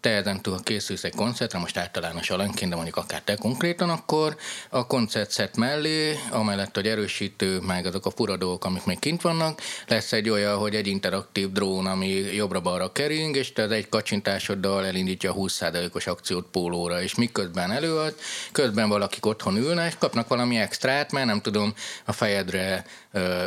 [0.00, 4.36] te ezentúl készülsz egy koncertre, most általános alanyként, de mondjuk akár te konkrétan, akkor
[4.70, 9.60] a koncertszet mellé, amellett, hogy erősítő, meg azok a fura dolgok, amik még kint vannak,
[9.86, 14.86] lesz egy olyan, hogy egy interaktív drón, ami jobbra-balra kering, és te az egy kacsintásoddal
[14.86, 18.14] elindítja a 20%-os akciót pólóra, és miközben előad,
[18.52, 22.84] közben valakik otthon ülnek, és kapnak valami extrát, mert nem tudom, a fejedre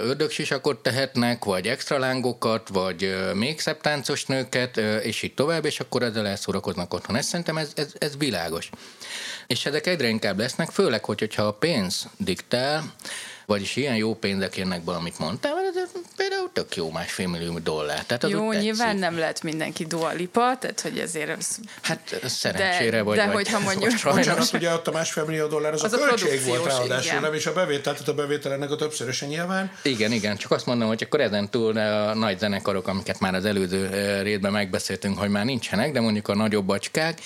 [0.03, 6.03] ördögsisakot tehetnek, vagy extra lángokat, vagy még szebb táncos nőket, és így tovább, és akkor
[6.03, 7.15] ezzel elszórakoznak otthon.
[7.15, 8.69] Ez szerintem ez, ez, ez világos.
[9.47, 12.93] És ezek egyre inkább lesznek, főleg, hogy, hogyha a pénz diktál,
[13.51, 17.59] vagyis ilyen jó pénzek jönnek be, amit mondtál, mert ez például tök jó másfél millió
[17.59, 18.03] dollár.
[18.05, 21.59] Tehát az jó, nyilván nem lehet mindenki dualipa, tehát hogy ezért az...
[21.81, 23.17] Hát szerencsére de, vagy.
[23.17, 23.93] De vagy, hogyha mondjuk...
[24.03, 27.33] Bocsánat, ugye ott a másfél millió dollár, az, az a, a költség volt ráadásul, nem
[27.33, 29.71] is a bevétel, tehát a bevétel ennek a többszörösen nyilván.
[29.83, 33.45] Igen, igen, csak azt mondom, hogy akkor ezen túl a nagy zenekarok, amiket már az
[33.45, 33.89] előző
[34.21, 37.19] részben megbeszéltünk, hogy már nincsenek, de mondjuk a nagyobb bacskák,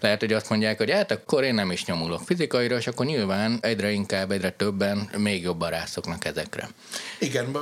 [0.00, 3.58] lehet, hogy azt mondják, hogy hát akkor én nem is nyomulok fizikaira, és akkor nyilván
[3.60, 6.70] egyre inkább, egyre többen még jobban rászoknak ezekre.
[7.18, 7.56] Igen,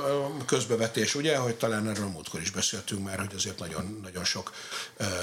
[0.45, 4.51] közbevetés, ugye, hogy talán erről a múltkor is beszéltünk már, hogy azért nagyon, nagyon sok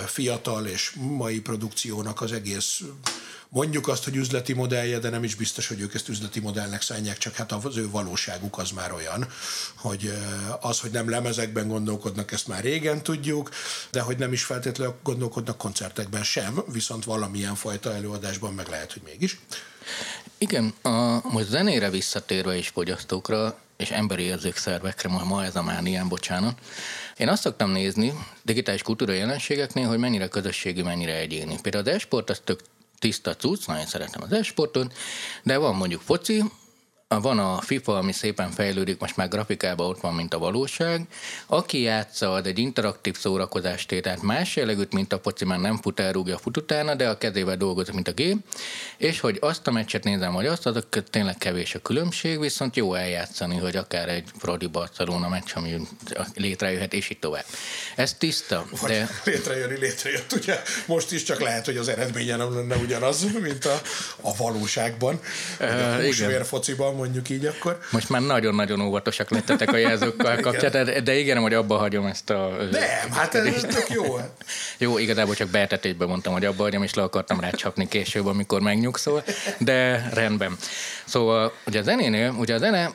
[0.06, 2.80] fiatal és mai produkciónak az egész
[3.48, 7.18] mondjuk azt, hogy üzleti modellje, de nem is biztos, hogy ők ezt üzleti modellnek szánják,
[7.18, 9.26] csak hát az ő valóságuk az már olyan,
[9.76, 10.12] hogy
[10.60, 13.50] az, hogy nem lemezekben gondolkodnak, ezt már régen tudjuk,
[13.90, 19.02] de hogy nem is feltétlenül gondolkodnak koncertekben sem, viszont valamilyen fajta előadásban meg lehet, hogy
[19.04, 19.38] mégis.
[20.38, 26.08] Igen, a, most zenére visszatérve és fogyasztókra, és emberi érzékszervekre, ma, ma ez a mánián,
[26.08, 26.58] bocsánat.
[27.16, 31.58] Én azt szoktam nézni digitális kultúra jelenségeknél, hogy mennyire közösségi, mennyire egyéni.
[31.62, 32.60] Például az esport az tök
[32.98, 34.92] tiszta cucc, nagyon szeretem az esportot,
[35.42, 36.42] de van mondjuk foci,
[37.08, 41.06] van a FIFA, ami szépen fejlődik, most már grafikában ott van, mint a valóság.
[41.46, 46.00] Aki játsza, az egy interaktív szórakozást tehát más jellegűt, mint a foci, már nem fut,
[46.00, 48.36] elrúgja a fut utána, de a kezével dolgozik, mint a gép.
[48.96, 52.94] És hogy azt a meccset nézem, vagy azt, azok tényleg kevés a különbség, viszont jó
[52.94, 55.80] eljátszani, hogy akár egy Fradi Barcelona meccs, ami
[56.34, 57.44] létrejöhet, és így tovább.
[57.96, 58.66] Ez tiszta.
[58.80, 59.08] Vagy de...
[59.30, 63.80] létrejönni létrejött, ugye most is csak lehet, hogy az eredménye nem lenne ugyanaz, mint a,
[64.20, 65.20] a valóságban.
[65.60, 66.44] Uh, igen.
[66.44, 67.78] fociban mondjuk így akkor.
[67.90, 72.56] Most már nagyon-nagyon óvatosak lettetek a jelzőkkal kapcsolatban, de igen, hogy abba hagyom ezt a...
[72.70, 74.04] Nem, hát ez tök jó.
[74.78, 79.24] jó, igazából csak beetetésben mondtam, hogy abba hagyom, és le akartam rácsapni később, amikor megnyugszol,
[79.58, 80.56] de rendben.
[81.04, 82.94] Szóval ugye a zenénél, ugye a zene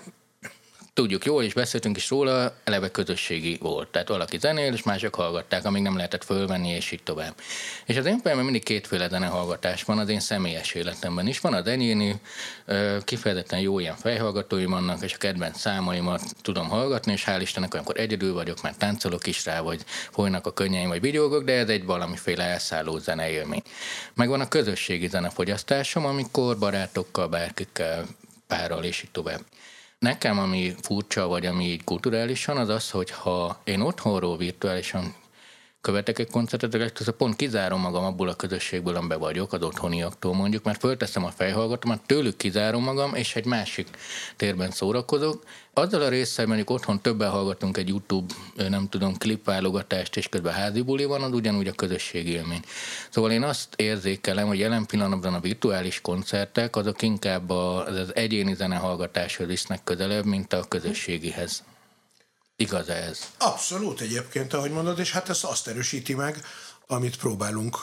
[0.94, 3.88] tudjuk jól, és beszéltünk is róla, eleve közösségi volt.
[3.88, 7.36] Tehát valaki zenél, és mások hallgatták, amíg nem lehetett fölvenni, és így tovább.
[7.86, 11.40] És az én fejemben mindig kétféle zenehallgatás van, az én személyes életemben is.
[11.40, 12.22] Van az enyéni,
[13.04, 18.00] kifejezetten jó ilyen fejhallgatóim vannak, és a kedvenc számaimat tudom hallgatni, és hál' Istennek olyankor
[18.00, 21.86] egyedül vagyok, mert táncolok is rá, vagy folynak a könnyeim, vagy vigyógok, de ez egy
[21.86, 23.62] valamiféle elszálló zeneélmény.
[24.14, 28.06] Meg van a közösségi zenefogyasztásom, amikor barátokkal, bárkikkel,
[28.48, 29.42] párral, és így tovább.
[30.06, 35.16] Nekem, ami furcsa, vagy ami így kulturálisan, az az, hogy ha én otthonról virtuálisan
[35.82, 40.64] követek egy koncertet, legtöbbször pont kizárom magam abból a közösségből, amiben vagyok, az otthoniaktól mondjuk,
[40.64, 43.88] mert fölteszem a fejhallgatómat, tőlük kizárom magam, és egy másik
[44.36, 45.44] térben szórakozok.
[45.74, 50.82] Azzal a résszel mondjuk otthon többen hallgatunk egy YouTube, nem tudom, klipválogatást, és közben házi
[50.82, 52.62] buli van, az ugyanúgy a közösségi élmény.
[53.10, 58.54] Szóval én azt érzékelem, hogy jelen pillanatban a virtuális koncertek azok inkább az, az egyéni
[58.54, 61.64] zenehallgatáshoz visznek közelebb, mint a közösségihez.
[62.62, 63.20] Igaz ez?
[63.38, 66.46] Abszolút egyébként, ahogy mondod, és hát ezt azt erősíti meg,
[66.92, 67.80] amit próbálunk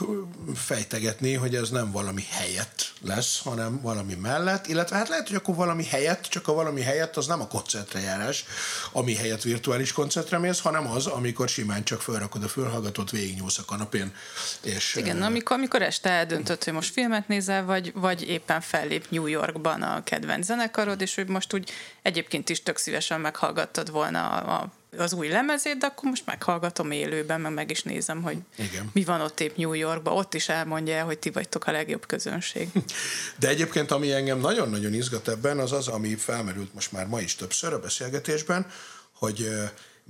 [0.55, 5.55] fejtegetni, hogy ez nem valami helyett lesz, hanem valami mellett, illetve hát lehet, hogy akkor
[5.55, 8.45] valami helyett, csak a valami helyett az nem a koncertre járás,
[8.93, 13.65] ami helyett virtuális koncertre mész, hanem az, amikor simán csak felrakod a fölhallgatót, végignyúlsz a
[13.65, 14.15] kanapén.
[14.63, 19.27] És, Igen, amikor, amikor este eldöntött, hogy most filmet nézel, vagy, vagy éppen fellép New
[19.27, 21.71] Yorkban a kedvenc zenekarod, és hogy most úgy
[22.03, 27.41] egyébként is tök szívesen meghallgattad volna a az új lemezét, de akkor most meghallgatom élőben,
[27.41, 28.91] meg meg is nézem, hogy Igen.
[28.93, 30.17] mi van ott épp New Yorkban.
[30.17, 32.69] Ott is elmondja hogy ti vagytok a legjobb közönség.
[33.41, 37.35] De egyébként, ami engem nagyon-nagyon izgat ebben, az az, ami felmerült most már ma is
[37.35, 38.67] többször a beszélgetésben,
[39.13, 39.49] hogy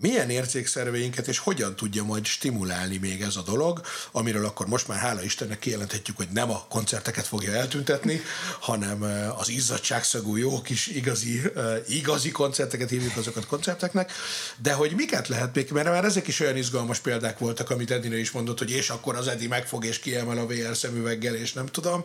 [0.00, 3.80] milyen érzékszerveinket és hogyan tudja majd stimulálni még ez a dolog,
[4.12, 8.20] amiről akkor most már hála Istennek kijelenthetjük, hogy nem a koncerteket fogja eltüntetni,
[8.60, 9.02] hanem
[9.38, 11.42] az izzadságszagú jó kis igazi,
[11.88, 14.12] igazi koncerteket hívjuk azokat koncerteknek,
[14.62, 18.16] de hogy miket lehet még, mert már ezek is olyan izgalmas példák voltak, amit Edina
[18.16, 21.66] is mondott, hogy és akkor az Edi megfog és kiemel a VR szemüveggel, és nem
[21.66, 22.04] tudom,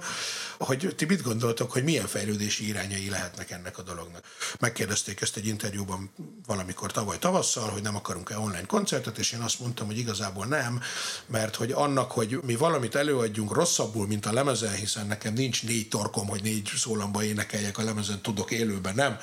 [0.58, 4.24] hogy ti mit gondoltok, hogy milyen fejlődési irányai lehetnek ennek a dolognak.
[4.60, 6.12] Megkérdezték ezt egy interjúban
[6.46, 10.82] valamikor tavaly tavasszal, hogy nem akarunk-e online koncertet, és én azt mondtam, hogy igazából nem,
[11.28, 15.88] mert hogy annak, hogy mi valamit előadjunk rosszabbul, mint a lemezen, hiszen nekem nincs négy
[15.88, 19.18] torkom, hogy négy szólamba énekeljek a lemezen, tudok élőben, nem.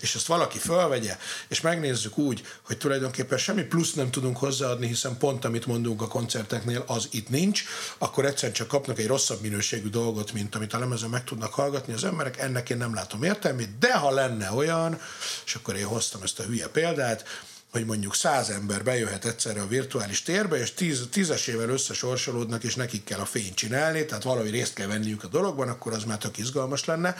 [0.00, 1.16] És ezt valaki fölvegye,
[1.48, 6.08] és megnézzük úgy, hogy tulajdonképpen semmi plusz nem tudunk hozzáadni, hiszen pont amit mondunk a
[6.08, 7.64] koncerteknél, az itt nincs,
[7.98, 11.92] akkor egyszerűen csak kapnak egy rosszabb minőségű dolgot, mint amit a lemezen meg tudnak hallgatni
[11.92, 15.00] az emberek, ennek én nem látom értelmét, de ha lenne olyan,
[15.44, 17.24] és akkor én hoztam ezt a hülye példát,
[17.70, 23.04] hogy mondjuk száz ember bejöhet egyszerre a virtuális térbe, és tíz, tízesével összesorsolódnak, és nekik
[23.04, 26.38] kell a fényt csinálni, tehát valahogy részt kell venniük a dologban, akkor az már tök
[26.38, 27.16] izgalmas lenne.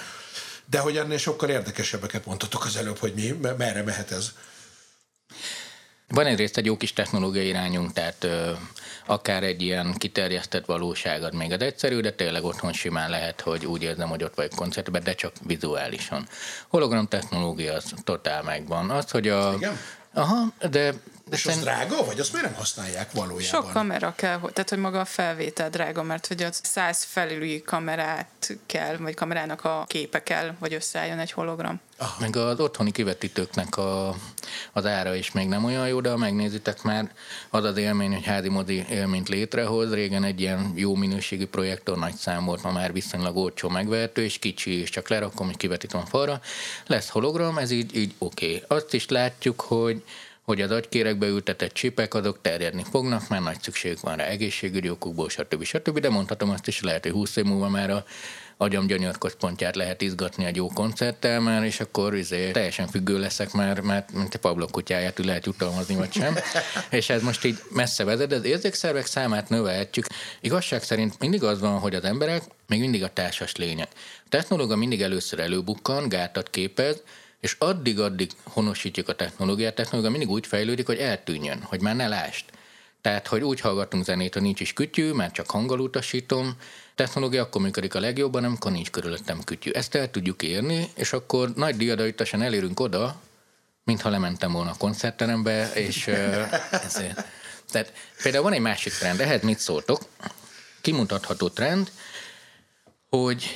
[0.70, 4.32] De hogy ennél sokkal érdekesebbeket mondtatok az előbb, hogy mi, merre mehet ez.
[6.08, 8.52] Van egyrészt egy jó kis technológiai irányunk, tehát ö,
[9.06, 13.82] akár egy ilyen kiterjesztett valóságad még az egyszerű, de tényleg otthon simán lehet, hogy úgy
[13.82, 16.28] érzem, hogy ott vagy koncertben, de csak vizuálisan.
[16.68, 18.90] Hologram technológia az totál megvan.
[18.90, 19.78] Az, hogy a, Igen?
[20.16, 20.94] Aha, de...
[21.30, 23.62] És az drága, vagy azt miért nem használják valójában?
[23.62, 28.56] Sok kamera kell, tehát hogy maga a felvétel drága, mert hogy az száz felüli kamerát
[28.66, 31.80] kell, vagy kamerának a képe kell, hogy összeálljon egy hologram.
[31.98, 32.16] Aha.
[32.20, 34.16] Meg az otthoni kivetítőknek a,
[34.72, 37.10] az ára is még nem olyan jó, de ha megnézitek már,
[37.50, 39.92] az az élmény, hogy házi mozi élményt létrehoz.
[39.92, 44.38] Régen egy ilyen jó minőségű projektor nagy szám volt, ma már viszonylag olcsó megvehető, és
[44.38, 46.40] kicsi, és csak lerakom, hogy kivetítom a falra.
[46.86, 48.46] Lesz hologram, ez így, így oké.
[48.46, 48.78] Okay.
[48.78, 50.02] Azt is látjuk, hogy
[50.46, 55.28] hogy az agykérekbe ültetett csipek azok terjedni fognak, mert nagy szükség van rá egészségügyi okokból,
[55.28, 55.64] stb.
[55.64, 55.98] stb.
[55.98, 58.04] De mondhatom azt is, lehet, hogy 20 év múlva már a
[58.56, 63.82] agyam gyönyörközpontját lehet izgatni egy jó koncerttel, mert és akkor izé, teljesen függő leszek, mert,
[63.82, 66.36] mert mint a Pablo kutyáját lehet jutalmazni, vagy sem.
[66.90, 70.06] és ez most így messze vezet, de az érzékszervek számát növelhetjük.
[70.40, 73.88] Igazság szerint mindig az van, hogy az emberek még mindig a társas lények.
[73.94, 77.02] A technológia mindig először előbukkan, gátat képez,
[77.46, 82.08] és addig-addig honosítjuk a technológiát, a technológia mindig úgy fejlődik, hogy eltűnjön, hogy már ne
[82.08, 82.44] lást.
[83.00, 86.56] Tehát, hogy úgy hallgatunk zenét, hogy nincs is kütyű, mert csak hanggal utasítom,
[86.94, 89.70] technológia akkor működik a legjobban, amikor nincs körülöttem kütyű.
[89.70, 93.20] Ezt el tudjuk érni, és akkor nagy diadaittasan elérünk oda,
[93.84, 96.06] mintha lementem volna a koncertterembe, és
[96.86, 97.24] ezért.
[97.70, 100.02] Tehát például van egy másik trend, ehhez mit szóltok?
[100.80, 101.90] Kimutatható trend,
[103.08, 103.50] hogy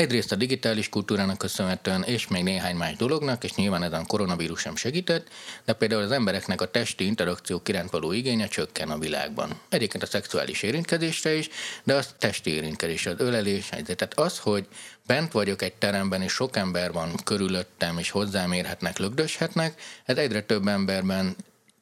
[0.00, 4.60] Egyrészt a digitális kultúrának köszönhetően, és még néhány más dolognak, és nyilván ezen a koronavírus
[4.60, 5.28] sem segített,
[5.64, 9.60] de például az embereknek a testi interakciók iránt való igénye csökken a világban.
[9.68, 11.48] Egyébként a szexuális érintkezésre is,
[11.84, 14.66] de az testi érintkezés, az ölelés, tehát az, hogy
[15.06, 20.42] bent vagyok egy teremben, és sok ember van körülöttem, és hozzám érhetnek, lögdöshetnek, ez egyre
[20.42, 21.36] több emberben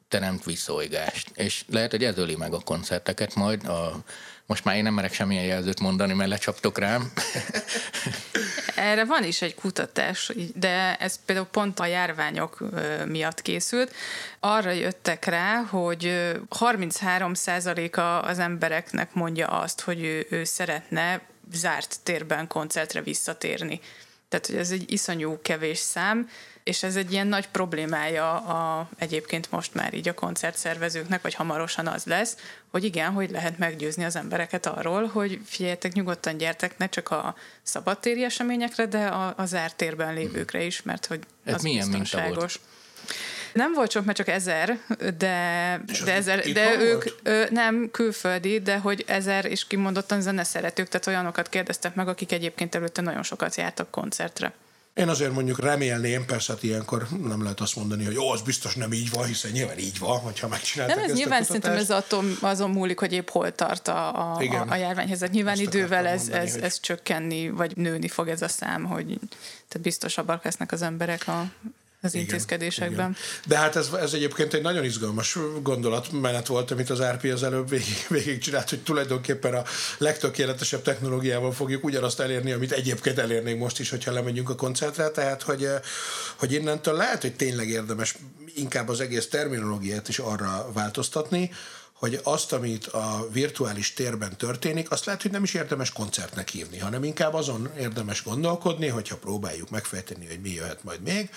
[0.07, 1.31] teremt visszaolygást.
[1.35, 4.03] És lehet, hogy ez öli meg a koncerteket majd a
[4.49, 7.11] most már én nem merek semmilyen jelzőt mondani, mert lecsaptok rám.
[8.75, 12.63] Erre van is egy kutatás, de ez például pont a járványok
[13.05, 13.93] miatt készült.
[14.39, 21.21] Arra jöttek rá, hogy 33%-a az embereknek mondja azt, hogy ő, ő szeretne
[21.53, 23.79] zárt térben koncertre visszatérni.
[24.29, 26.29] Tehát, hogy ez egy iszonyú kevés szám,
[26.63, 31.87] és ez egy ilyen nagy problémája a, egyébként most már így a koncertszervezőknek, vagy hamarosan
[31.87, 32.37] az lesz,
[32.71, 37.35] hogy igen, hogy lehet meggyőzni az embereket arról, hogy figyeljetek, nyugodtan gyertek ne csak a
[37.63, 42.59] szabadtéri eseményekre, de a, a zárt térben lévőkre is, mert hogy ez az milyen biztonságos.
[43.53, 44.79] Nem volt sok, mert csak ezer,
[45.17, 51.07] de, de, ezer, de ők ö, nem külföldi, de hogy ezer és kimondottan zeneszeretők, tehát
[51.07, 54.53] olyanokat kérdeztek meg, akik egyébként előtte nagyon sokat jártak koncertre.
[54.93, 58.75] Én azért mondjuk remélném, persze hát ilyenkor nem lehet azt mondani, hogy jó, az biztos
[58.75, 61.89] nem így van, hiszen nyilván így van, hogyha megcsinálták Nem, ez ezt nyilván szerintem ez
[61.89, 65.31] attól, azon múlik, hogy épp hol tart a, a, a, a járványhelyzet.
[65.31, 66.63] Nyilván idővel ez, mondani, ez, hogy...
[66.63, 69.05] ez csökkenni, vagy nőni fog ez a szám, hogy
[69.67, 71.45] tehát biztosabbak lesznek az emberek a
[72.01, 73.09] az igen, intézkedésekben.
[73.09, 73.15] Igen.
[73.45, 77.69] De hát ez, ez egyébként egy nagyon izgalmas gondolatmenet volt, amit az RP az előbb
[77.69, 79.63] végig, végig csinált, hogy tulajdonképpen a
[79.97, 85.41] legtökéletesebb technológiával fogjuk ugyanazt elérni, amit egyébként elérnénk most is, hogyha lemegyünk a koncertre, tehát
[85.41, 85.79] hogy, eh,
[86.35, 88.15] hogy innentől lehet, hogy tényleg érdemes
[88.55, 91.51] inkább az egész terminológiát is arra változtatni,
[91.93, 96.77] hogy azt, amit a virtuális térben történik, azt lehet, hogy nem is érdemes koncertnek hívni,
[96.77, 101.29] hanem inkább azon érdemes gondolkodni, hogyha próbáljuk megfejteni, hogy mi jöhet majd még,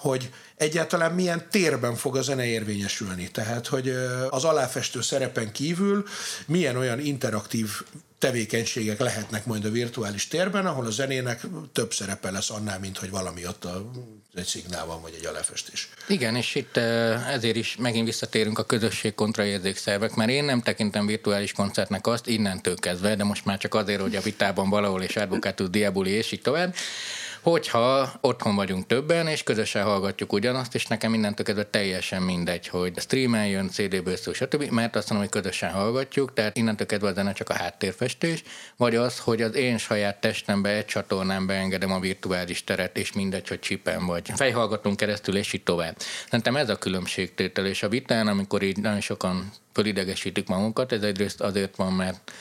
[0.00, 3.30] hogy egyáltalán milyen térben fog a zene érvényesülni.
[3.30, 3.94] Tehát, hogy
[4.30, 6.04] az aláfestő szerepen kívül
[6.46, 7.68] milyen olyan interaktív
[8.18, 11.40] tevékenységek lehetnek majd a virtuális térben, ahol a zenének
[11.72, 13.90] több szerepe lesz annál, mint hogy valami ott a,
[14.34, 15.88] egy szignál van, vagy egy aláfestés.
[16.08, 16.76] Igen, és itt
[17.28, 22.26] ezért is megint visszatérünk a közösség kontra érzékszervek, mert én nem tekintem virtuális koncertnek azt
[22.26, 26.32] innentől kezdve, de most már csak azért, hogy a vitában valahol és Advocatus Diaboli és
[26.32, 26.74] így tovább,
[27.42, 32.98] hogyha otthon vagyunk többen, és közösen hallgatjuk ugyanazt, és nekem mindentől kezdve teljesen mindegy, hogy
[32.98, 37.12] streamen jön, CD-ből szó, stb., mert azt mondom, hogy közösen hallgatjuk, tehát innentől kezdve a
[37.12, 38.42] zene csak a háttérfestés,
[38.76, 43.48] vagy az, hogy az én saját testembe, egy csatornán engedem a virtuális teret, és mindegy,
[43.48, 45.96] hogy csipen vagy fejhallgatunk keresztül, és így tovább.
[46.24, 51.40] Szerintem ez a különbségtétel, és a vitán, amikor így nagyon sokan fölidegesítik magunkat, ez egyrészt
[51.40, 52.32] azért van, mert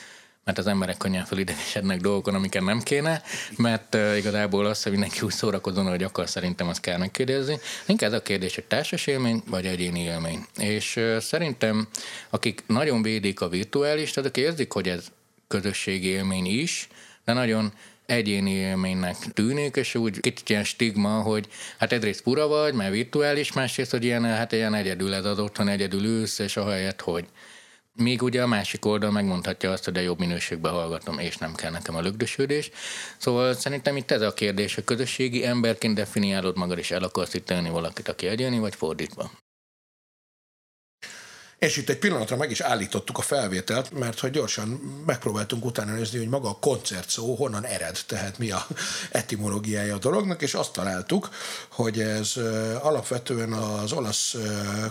[0.44, 3.22] mert az emberek könnyen felidegesednek dolgokon, amiket nem kéne,
[3.58, 7.60] mert uh, igazából az, hogy mindenki úgy szórakozon, hogy akar, szerintem azt kell megkérdezni.
[7.86, 10.46] Inkább a kérdés, hogy társas élmény, vagy egyéni élmény.
[10.58, 11.88] És uh, szerintem,
[12.30, 15.06] akik nagyon védik a virtuális, azok érzik, hogy ez
[15.48, 16.88] közösségi élmény is,
[17.26, 17.74] de nagyon
[18.10, 21.48] egyéni élménynek tűnik, és úgy kicsit ilyen stigma, hogy
[21.78, 25.68] hát egyrészt pura vagy, mert virtuális, másrészt, hogy ilyen, hát ilyen egyedül ez az otthon,
[25.68, 27.26] egyedül ülsz, és ahelyett, hogy
[28.00, 31.72] még ugye a másik oldal megmondhatja azt, hogy a jobb minőségben hallgatom, és nem kell
[31.72, 32.72] nekem a lögdösödés.
[33.18, 37.54] Szóval szerintem itt ez a kérdés, a közösségi emberként definiálod magad, és el akarsz itt
[37.72, 39.32] valakit, aki egyéni, vagy fordítva.
[41.60, 44.68] És itt egy pillanatra meg is állítottuk a felvételt, mert hogy gyorsan
[45.06, 48.68] megpróbáltunk utána nézni, hogy maga a koncert szó honnan ered, tehát mi a
[49.12, 51.30] etimológiája a dolognak, és azt találtuk,
[51.70, 52.34] hogy ez
[52.82, 54.36] alapvetően az olasz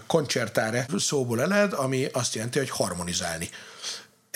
[0.07, 3.51] concertare szóból ered, ami azt jelenti, hogy harmonizálni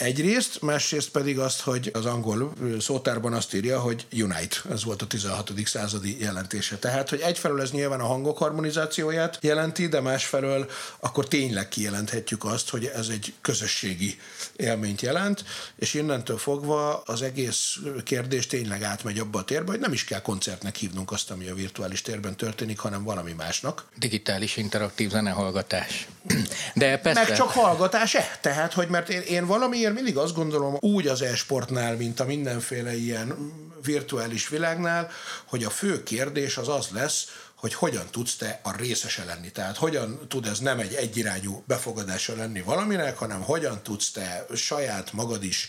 [0.02, 5.06] egyrészt, másrészt pedig azt, hogy az angol szótárban azt írja, hogy Unite, ez volt a
[5.06, 5.52] 16.
[5.64, 6.76] századi jelentése.
[6.76, 12.70] Tehát, hogy egyfelől ez nyilván a hangok harmonizációját jelenti, de másfelől akkor tényleg kijelenthetjük azt,
[12.70, 14.18] hogy ez egy közösségi
[14.56, 15.44] élményt jelent,
[15.76, 20.22] és innentől fogva az egész kérdés tényleg átmegy abba a térbe, hogy nem is kell
[20.22, 23.84] koncertnek hívnunk azt, ami a virtuális térben történik, hanem valami másnak.
[23.98, 26.06] Digitális interaktív zenehallgatás.
[26.74, 27.22] De persze...
[27.22, 28.38] Meg csak hallgatás-e?
[28.40, 32.96] Tehát, hogy mert én, én valamiért mindig azt gondolom, úgy az e-sportnál, mint a mindenféle
[32.96, 35.10] ilyen virtuális világnál,
[35.44, 37.26] hogy a fő kérdés az az lesz,
[37.62, 39.50] hogy hogyan tudsz te a részese lenni.
[39.50, 45.12] Tehát hogyan tud ez nem egy egyirányú befogadása lenni valaminek, hanem hogyan tudsz te saját
[45.12, 45.68] magad is,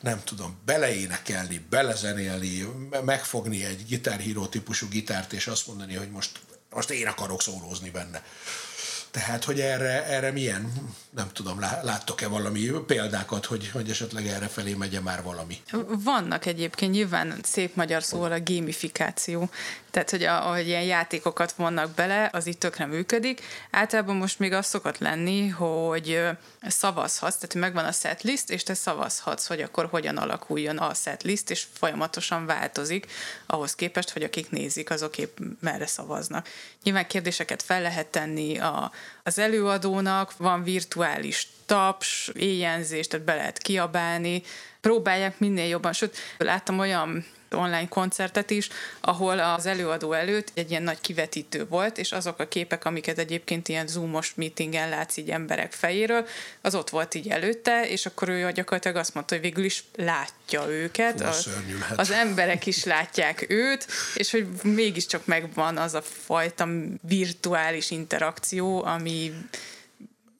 [0.00, 2.68] nem tudom, beleénekelni, belezenélni,
[3.04, 6.40] megfogni egy gitárhíró típusú gitárt, és azt mondani, hogy most,
[6.70, 8.22] most én akarok szólózni benne.
[9.10, 10.72] Tehát, hogy erre, erre milyen,
[11.10, 15.56] nem tudom, láttok-e valami példákat, hogy, hogy esetleg erre felé megye már valami?
[16.04, 19.50] Vannak egyébként nyilván szép magyar szóval a gamifikáció.
[19.90, 23.42] Tehát, hogy ahogy ilyen játékokat vannak bele, az itt tökre működik.
[23.70, 26.20] Általában most még az szokott lenni, hogy
[26.62, 31.66] szavazhatsz, tehát megvan a setlist, és te szavazhatsz, hogy akkor hogyan alakuljon a setlist, és
[31.72, 33.06] folyamatosan változik
[33.46, 36.48] ahhoz képest, hogy akik nézik, azok épp merre szavaznak.
[36.82, 43.58] Nyilván kérdéseket fel lehet tenni a, az előadónak, van virtuális taps, éjjenzés, tehát be lehet
[43.58, 44.42] kiabálni,
[44.80, 47.24] próbálják minél jobban, sőt, láttam olyan
[47.54, 48.68] online koncertet is,
[49.00, 53.68] ahol az előadó előtt egy ilyen nagy kivetítő volt, és azok a képek, amiket egyébként
[53.68, 56.26] ilyen zoomos meetingen látsz így emberek fejéről,
[56.60, 60.68] az ott volt így előtte, és akkor ő gyakorlatilag azt mondta, hogy végül is látja
[60.68, 61.48] őket, Fú, az,
[61.96, 66.68] az emberek is látják őt, és hogy mégiscsak megvan az a fajta
[67.02, 69.32] virtuális interakció, ami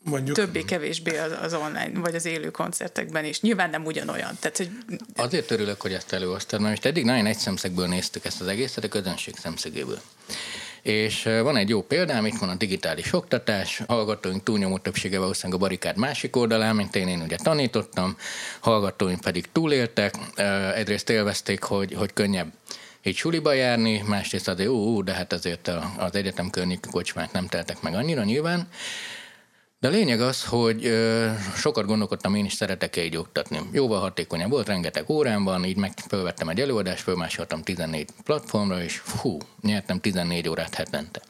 [0.03, 0.36] mondjuk...
[0.36, 3.40] Többé-kevésbé az, az online, vagy az élő koncertekben is.
[3.40, 4.36] Nyilván nem ugyanolyan.
[4.40, 4.70] Tehát, hogy...
[5.16, 8.84] Azért örülök, hogy ezt előhoztad, mert most eddig nagyon egy szemszegből néztük ezt az egészet,
[8.84, 10.01] a közönség szemszögéből.
[10.82, 15.62] És van egy jó példám, itt van a digitális oktatás, hallgatóink túlnyomó többsége valószínűleg a
[15.62, 18.16] barikád másik oldalán, mint én, én ugye tanítottam,
[18.61, 20.14] hallgatóink pedig túléltek,
[20.74, 22.53] egyrészt élvezték, hogy, hogy könnyebb
[23.03, 27.46] így suliba járni, másrészt azért, ú, ú de hát azért az egyetem környéki kocsmák nem
[27.46, 28.68] teltek meg annyira nyilván,
[29.80, 33.60] de a lényeg az, hogy ö, sokat gondolkodtam, én is szeretek-e így oktatni.
[33.72, 38.96] Jóval hatékonyabb volt, rengeteg órán van, így meg fölvettem egy előadást, fölmásoltam 14 platformra, és
[38.96, 41.20] fú, nyertem 14 órát hetente.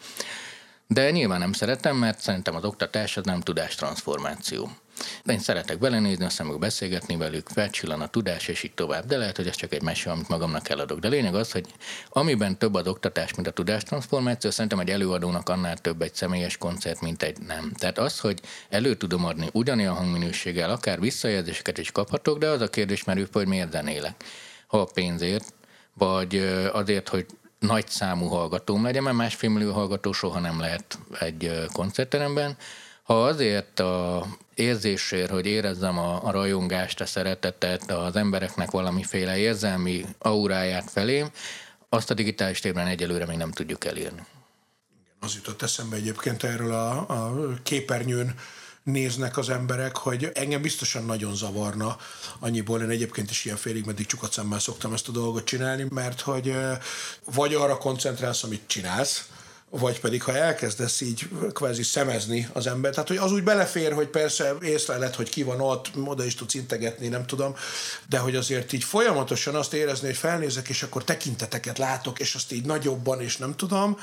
[0.87, 4.71] De nyilván nem szeretem, mert szerintem az oktatás az nem tudástranszformáció.
[5.25, 9.07] De én szeretek belenézni, aztán meg beszélgetni velük, felcsillan a tudás, és így tovább.
[9.07, 10.99] De lehet, hogy ez csak egy mese, amit magamnak eladok.
[10.99, 11.67] De lényeg az, hogy
[12.09, 17.01] amiben több az oktatás, mint a tudástranszformáció, szerintem egy előadónak annál több egy személyes koncert,
[17.01, 17.73] mint egy nem.
[17.79, 22.71] Tehát az, hogy elő tudom adni ugyanilyen hangminőséggel, akár visszajelzéseket is kaphatok, de az a
[22.71, 24.25] kérdés merül hogy miért zenélek.
[24.67, 25.53] Ha a pénzért,
[25.95, 26.37] vagy
[26.73, 27.27] azért, hogy
[27.59, 32.57] nagy számú hallgatóm legyen, mert másfél millió hallgató soha nem lehet egy koncertteremben,
[33.03, 34.27] ha azért a
[34.61, 41.31] érzésért, hogy érezzem a, a rajongást, a szeretetet, az embereknek valamiféle érzelmi auráját felém,
[41.89, 44.27] azt a digitális térben egyelőre még nem tudjuk elérni.
[45.21, 48.35] Az jutott eszembe egyébként erről a, a képernyőn
[48.83, 51.97] néznek az emberek, hogy engem biztosan nagyon zavarna,
[52.39, 56.21] annyiból én egyébként is ilyen félig meddig csukat szemmel szoktam ezt a dolgot csinálni, mert
[56.21, 56.55] hogy
[57.25, 59.29] vagy arra koncentrálsz, amit csinálsz,
[59.71, 64.09] vagy pedig ha elkezdesz így kvázi szemezni az ember, tehát hogy az úgy belefér, hogy
[64.09, 67.57] persze észleled, hogy ki van ott, oda is tudsz integetni, nem tudom,
[68.09, 72.53] de hogy azért így folyamatosan azt érezni, hogy felnézek, és akkor tekinteteket látok, és azt
[72.53, 73.99] így nagyobban, és nem tudom.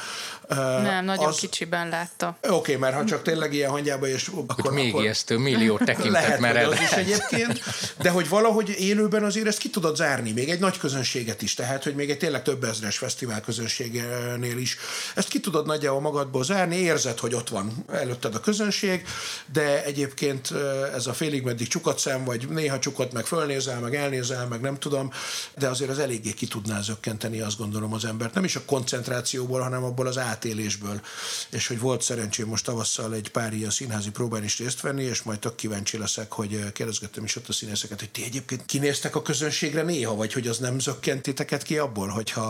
[0.47, 1.35] Nem, nagyon az...
[1.37, 2.37] kicsiben látta.
[2.41, 4.73] Oké, okay, mert ha csak tényleg ilyen hangyába, és akkor...
[4.73, 5.03] Még akkor...
[5.03, 7.61] ijesztő, millió tekintet lehet, mert az is egyébként,
[8.01, 11.83] de hogy valahogy élőben azért ezt ki tudod zárni, még egy nagy közönséget is, tehát,
[11.83, 14.77] hogy még egy tényleg több ezres fesztivál közönségnél is,
[15.15, 19.05] ezt ki tudod tudod nagyjából magadból zárni, érzed, hogy ott van előtted a közönség,
[19.53, 20.53] de egyébként
[20.93, 24.77] ez a félig meddig csukat szem, vagy néha csukott, meg fölnézel, meg elnézel, meg nem
[24.77, 25.11] tudom,
[25.57, 28.33] de azért az eléggé ki tudná zökkenteni, azt gondolom az embert.
[28.33, 31.01] Nem is a koncentrációból, hanem abból az átélésből.
[31.49, 35.21] És hogy volt szerencsém most tavasszal egy pár ilyen színházi próbán is részt venni, és
[35.21, 39.21] majd tök kíváncsi leszek, hogy kérdezgettem is ott a színészeket, hogy ti egyébként kinéztek a
[39.21, 42.41] közönségre néha, vagy hogy az nem zökkentiteket ki abból, hogyha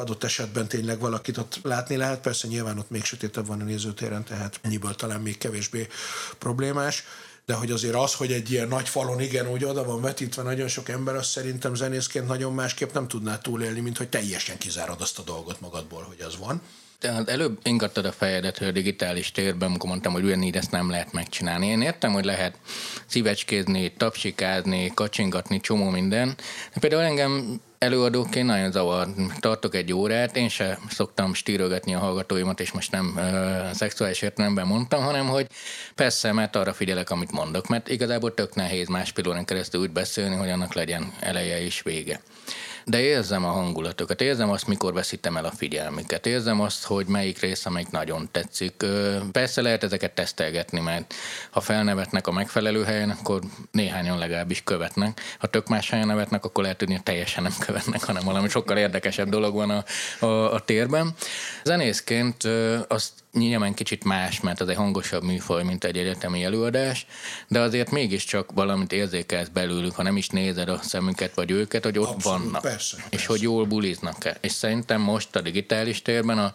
[0.00, 2.20] adott esetben tényleg valakit ott látni lehet.
[2.20, 5.86] Persze nyilván ott még sötétebb van a nézőtéren, tehát ennyiből talán még kevésbé
[6.38, 7.04] problémás
[7.46, 10.68] de hogy azért az, hogy egy ilyen nagy falon igen, úgy oda van vetítve nagyon
[10.68, 15.18] sok ember, azt szerintem zenészként nagyon másképp nem tudná túlélni, mint hogy teljesen kizárod azt
[15.18, 16.62] a dolgot magadból, hogy az van.
[16.98, 20.90] Tehát előbb ingattad a fejedet, hogy a digitális térben, amikor mondtam, hogy ugyanígy ezt nem
[20.90, 21.66] lehet megcsinálni.
[21.66, 22.58] Én értem, hogy lehet
[23.06, 26.36] szívecskézni, tapsikázni, kacsingatni, csomó minden.
[26.74, 29.08] De például engem előadóként nagyon zavar.
[29.40, 34.66] Tartok egy órát, én se szoktam stírölgetni a hallgatóimat, és most nem uh, szexuális értelemben
[34.66, 35.46] mondtam, hanem hogy
[35.94, 40.34] persze, mert arra figyelek, amit mondok, mert igazából tök nehéz más órán keresztül úgy beszélni,
[40.34, 42.20] hogy annak legyen eleje és vége
[42.84, 47.40] de érzem a hangulatokat, érzem azt, mikor veszítem el a figyelmüket, érzem azt, hogy melyik
[47.40, 48.84] rész, amelyik nagyon tetszik.
[49.32, 51.14] Persze lehet ezeket tesztelgetni, mert
[51.50, 55.20] ha felnevetnek a megfelelő helyen, akkor néhányan legalábbis követnek.
[55.38, 58.76] Ha tök más helyen nevetnek, akkor lehet tudni, hogy teljesen nem követnek, hanem valami sokkal
[58.76, 59.84] érdekesebb dolog van a,
[60.26, 61.14] a, a térben.
[61.64, 62.48] Zenészként
[62.88, 67.06] azt nyilván kicsit más, mert az egy hangosabb műfaj, mint egy egyetemi előadás,
[67.48, 71.98] de azért mégiscsak valamit érzékelsz belőlük, ha nem is nézed a szemüket vagy őket, hogy
[71.98, 72.62] ott Abszolút, vannak.
[72.62, 73.26] Persze, és persze.
[73.26, 74.36] hogy jól buliznak-e.
[74.40, 76.52] És szerintem most a digitális térben a,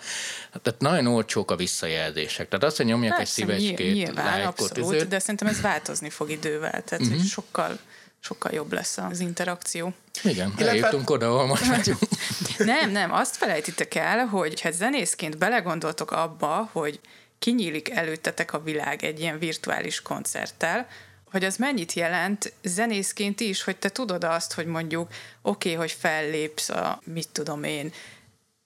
[0.61, 2.47] tehát nagyon olcsók a visszajelzések.
[2.47, 6.29] Tehát azt, hogy nyomják persze, egy szívecskét, nyilván, lájkot, abszolút, de szerintem ez változni fog
[6.29, 7.23] idővel, tehát uh-huh.
[7.23, 7.79] sokkal
[8.19, 9.93] sokkal jobb lesz az interakció.
[10.23, 10.67] Igen, Illetve...
[10.67, 11.99] eljutunk oda, ahol most vagyunk.
[12.57, 16.99] nem, nem, azt felejtitek el, hogy ha zenészként belegondoltok abba, hogy
[17.39, 20.87] kinyílik előttetek a világ egy ilyen virtuális koncerttel,
[21.31, 25.07] hogy az mennyit jelent zenészként is, hogy te tudod azt, hogy mondjuk
[25.41, 27.93] oké, okay, hogy fellépsz a, mit tudom én,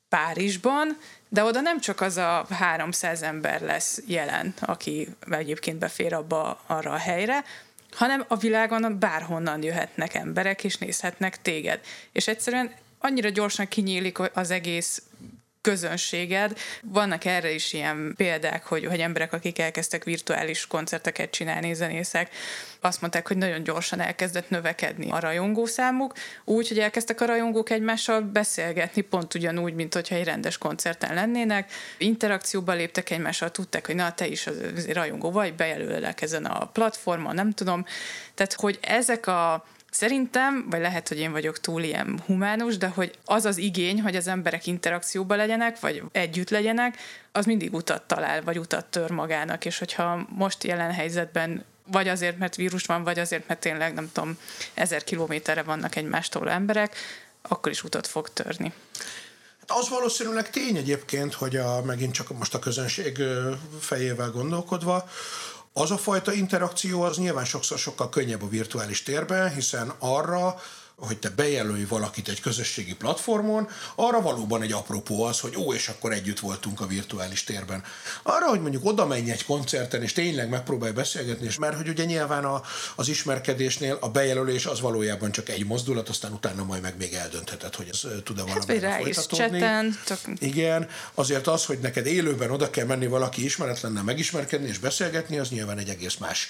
[0.10, 0.98] Párizsban,
[1.30, 6.92] de oda nem csak az a 300 ember lesz jelen, aki egyébként befér abba arra
[6.92, 7.44] a helyre,
[7.92, 11.80] hanem a világon bárhonnan jöhetnek emberek, és nézhetnek téged.
[12.12, 15.02] És egyszerűen annyira gyorsan kinyílik az egész
[15.62, 16.58] közönséged.
[16.82, 22.30] Vannak erre is ilyen példák, hogy, hogy emberek, akik elkezdtek virtuális koncerteket csinálni, zenészek,
[22.80, 26.14] azt mondták, hogy nagyon gyorsan elkezdett növekedni a rajongó számuk,
[26.46, 31.72] úgy, hogy elkezdtek a rajongók egymással beszélgetni, pont ugyanúgy, mint hogyha egy rendes koncerten lennének,
[31.98, 37.36] interakcióba léptek egymással, tudták, hogy na, te is az rajongó vagy, bejelölek ezen a platformon,
[37.36, 37.86] nem tudom.
[38.34, 43.14] Tehát, hogy ezek a Szerintem, vagy lehet, hogy én vagyok túl ilyen humánus, de hogy
[43.26, 46.98] az az igény, hogy az emberek interakcióban legyenek, vagy együtt legyenek,
[47.32, 52.38] az mindig utat talál, vagy utat tör magának, és hogyha most jelen helyzetben vagy azért,
[52.38, 54.38] mert vírus van, vagy azért, mert tényleg, nem tudom,
[54.74, 56.96] ezer kilométerre vannak egymástól emberek,
[57.42, 58.74] akkor is utat fog törni.
[59.60, 63.24] Hát az valószínűleg tény egyébként, hogy a, megint csak most a közönség
[63.80, 65.10] fejével gondolkodva,
[65.74, 70.56] az a fajta interakció az nyilván sokszor sokkal könnyebb a virtuális térben, hiszen arra
[71.08, 75.88] hogy te bejelölj valakit egy közösségi platformon, arra valóban egy apropó az, hogy ó, és
[75.88, 77.84] akkor együtt voltunk a virtuális térben.
[78.24, 82.06] Arra, hogy mondjuk oda menj egy koncerten, és tényleg megpróbálj beszélgetni, és mert hogy ugye
[82.06, 82.62] nyilván a,
[82.96, 87.76] az ismerkedésnél a bejelölés az valójában csak egy mozdulat, aztán utána majd meg még eldöntheted,
[87.76, 89.60] hogy ez tud-e valami hát, folytatódni.
[90.06, 90.20] Csak...
[90.40, 95.50] Igen, azért az, hogy neked élőben oda kell menni valaki ismeretlennel megismerkedni és beszélgetni, az
[95.50, 96.50] nyilván egy egész más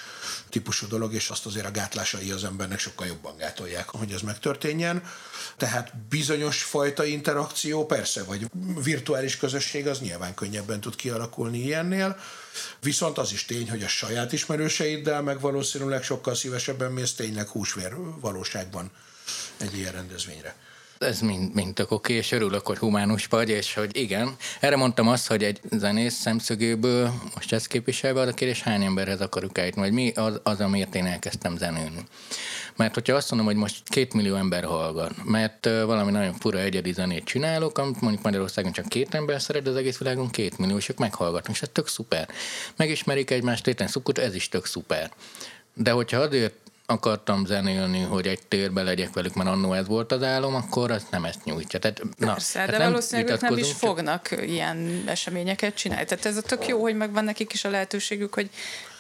[0.50, 5.04] típusú dolog, és azt azért a gátlásai az embernek sokkal jobban gátolják, hogy ez megtörténjen.
[5.58, 8.46] Tehát bizonyos fajta interakció, persze, vagy
[8.84, 12.20] virtuális közösség az nyilván könnyebben tud kialakulni ilyennél,
[12.80, 17.96] viszont az is tény, hogy a saját ismerőseiddel meg valószínűleg sokkal szívesebben mész tényleg húsvér
[18.20, 18.92] valóságban
[19.58, 20.56] egy ilyen rendezvényre
[21.02, 24.36] ez mind, mind tök oké, és örülök, hogy humánus vagy, és hogy igen.
[24.60, 29.58] Erre mondtam azt, hogy egy zenész szemszögéből, most ezt képviselve, a kérdés, hány emberhez akarok
[29.58, 32.06] eljutni, vagy mi az, az, amiért én elkezdtem zenélni.
[32.76, 36.92] Mert hogyha azt mondom, hogy most két millió ember hallgat, mert valami nagyon fura egyedi
[36.92, 40.78] zenét csinálok, amit mondjuk Magyarországon csak két ember szeret, de az egész világon két millió,
[40.90, 42.30] ők meghallgatnak, és ez tök szuper.
[42.76, 45.12] Megismerik egymást, téten szukut, ez is tök szuper.
[45.74, 46.54] De hogyha azért
[46.92, 51.06] akartam zenélni, hogy egy térbe legyek velük, mert annó ez volt az álom, akkor az
[51.12, 51.80] nem ezt nyújtja.
[51.80, 54.48] Tehát, Persze, na, de hát valószínűleg ők nem is fognak csak...
[54.48, 56.06] ilyen eseményeket csinálni.
[56.06, 58.50] Tehát ez a tök jó, hogy megvan nekik is a lehetőségük, hogy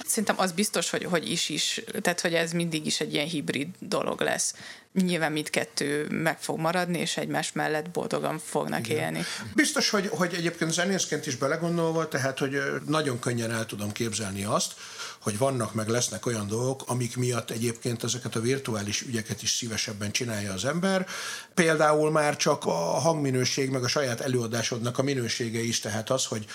[0.06, 3.68] szerintem az biztos, hogy, hogy is is, tehát hogy ez mindig is egy ilyen hibrid
[3.80, 4.56] dolog lesz.
[4.94, 8.98] Nyilván mindkettő meg fog maradni, és egymás mellett boldogan fognak Igen.
[8.98, 9.24] élni.
[9.56, 14.74] Biztos, hogy, hogy egyébként zenészként is belegondolva, tehát hogy nagyon könnyen el tudom képzelni azt,
[15.22, 20.11] hogy vannak meg lesznek olyan dolgok, amik miatt egyébként ezeket a virtuális ügyeket is szívesebben
[20.11, 21.07] csinálja az ember.
[21.53, 26.45] Például már csak a hangminőség, meg a saját előadásodnak a minősége is, tehát az, hogy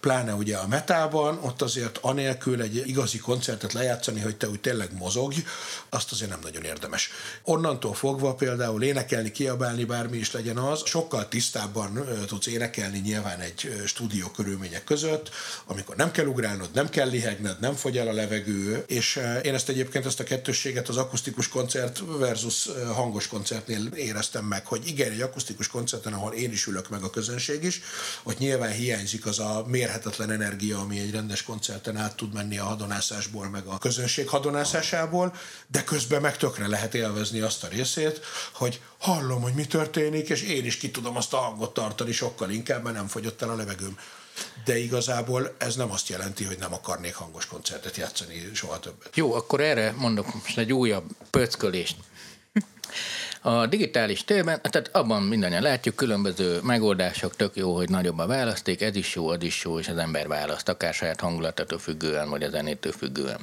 [0.00, 4.90] pláne ugye a metában, ott azért anélkül egy igazi koncertet lejátszani, hogy te úgy tényleg
[4.98, 5.44] mozogj,
[5.88, 7.10] azt azért nem nagyon érdemes.
[7.42, 13.82] Onnantól fogva például énekelni, kiabálni, bármi is legyen az, sokkal tisztábban tudsz énekelni nyilván egy
[13.86, 15.30] stúdió körülmények között,
[15.66, 19.68] amikor nem kell ugrálnod, nem kell lihegned, nem fogy el a levegő, és én ezt
[19.68, 25.20] egyébként ezt a kettősséget az akusztikus koncert versus hangos koncertnél éreztem meg, hogy igen, egy
[25.20, 27.80] akusztikus koncerten, ahol én is ülök meg a közönség is,
[28.22, 32.64] hogy nyilván hiányzik az a mérhetetlen energia, ami egy rendes koncerten át tud menni a
[32.64, 35.34] hadonászásból, meg a közönség hadonászásából,
[35.66, 38.20] de közben meg tökre lehet élvezni azt a részét,
[38.52, 42.50] hogy hallom, hogy mi történik, és én is ki tudom azt a hangot tartani sokkal
[42.50, 43.98] inkább, mert nem fogyott el a levegőm.
[44.64, 49.16] De igazából ez nem azt jelenti, hogy nem akarnék hangos koncertet játszani soha többet.
[49.16, 51.96] Jó, akkor erre mondok most egy újabb pöckölést.
[53.42, 58.80] A digitális térben, tehát abban mindannyian látjuk, különböző megoldások, tök jó, hogy nagyobb a választék,
[58.80, 62.42] ez is jó, az is jó, és az ember választ, akár saját hangulatától függően, vagy
[62.42, 63.40] a zenétől függően.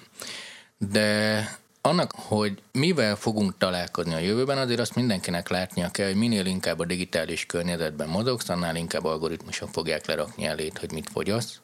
[0.78, 6.46] De annak, hogy mivel fogunk találkozni a jövőben, azért azt mindenkinek látnia kell, hogy minél
[6.46, 11.62] inkább a digitális környezetben mozogsz, annál inkább algoritmusok fogják lerakni elét, hogy mit fogyasz,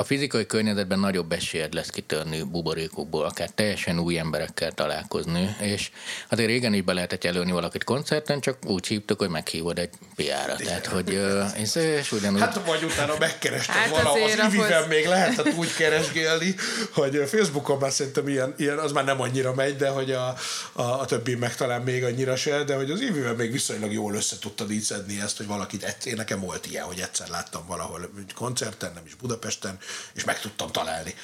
[0.00, 5.90] a fizikai környezetben nagyobb esélyed lesz kitörni buborékokból, akár teljesen új emberekkel találkozni, és
[6.28, 10.56] azért régen is be lehetett jelölni valakit koncerten, csak úgy hívtuk, hogy meghívod egy PR-ra.
[10.56, 11.20] Tehát, hogy
[11.56, 12.40] és, és ugyanúgy...
[12.40, 14.88] Hát vagy utána megkerested hát valahol, az ivivel ahhoz...
[14.88, 16.54] még lehetett úgy keresgélni,
[16.92, 20.36] hogy Facebookon már szerintem ilyen, ilyen, az már nem annyira megy, de hogy a,
[20.72, 24.14] a, a többi meg talán még annyira se, de hogy az ivivel még viszonylag jól
[24.14, 28.10] össze tudtad így szedni ezt, hogy valakit, én nekem volt ilyen, hogy egyszer láttam valahol
[28.34, 29.78] koncerten, nem is Budapesten,
[30.14, 31.14] és meg tudtam találni.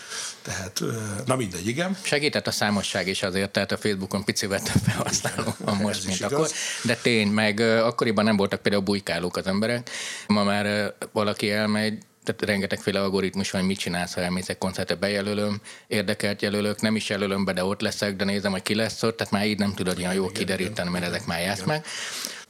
[0.43, 0.83] Tehát,
[1.27, 1.97] na mindegy, igen.
[2.03, 6.33] Segített a számosság is azért, tehát a Facebookon picivel több felhasználó van most, mint igaz.
[6.33, 6.51] akkor.
[6.83, 9.91] De tény, meg akkoriban nem voltak például bujkálók az emberek.
[10.27, 14.95] Ma már valaki elmegy, tehát rengetegféle algoritmus van, hogy mit csinálsz, ha elmész egy koncertre,
[14.95, 19.03] bejelölöm, érdekelt jelölök, nem is jelölöm be, de ott leszek, de nézem, hogy ki lesz
[19.03, 21.87] ott, tehát már így nem tudod ilyen jól kideríteni, mert ezek már játsz meg.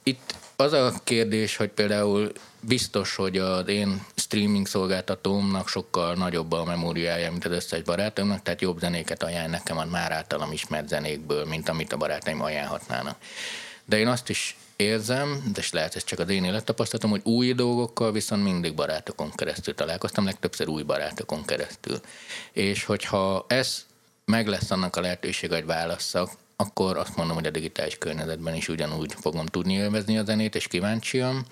[0.03, 2.33] Itt az a kérdés, hogy például
[2.67, 8.61] biztos, hogy az én streaming szolgáltatómnak sokkal nagyobb a memóriája, mint az összes barátomnak, tehát
[8.61, 13.17] jobb zenéket ajánl nekem a már általam ismert zenékből, mint amit a barátaim ajánlhatnának.
[13.85, 18.13] De én azt is érzem, de lehet ez csak az én élettapasztalatom, hogy új dolgokkal
[18.13, 22.01] viszont mindig barátokon keresztül találkoztam, legtöbbször új barátokon keresztül.
[22.53, 23.85] És hogyha ez
[24.25, 28.69] meg lesz annak a lehetőség, hogy válasszak, akkor azt mondom, hogy a digitális környezetben is
[28.69, 31.45] ugyanúgy fogom tudni élvezni a zenét, és kíváncsiam.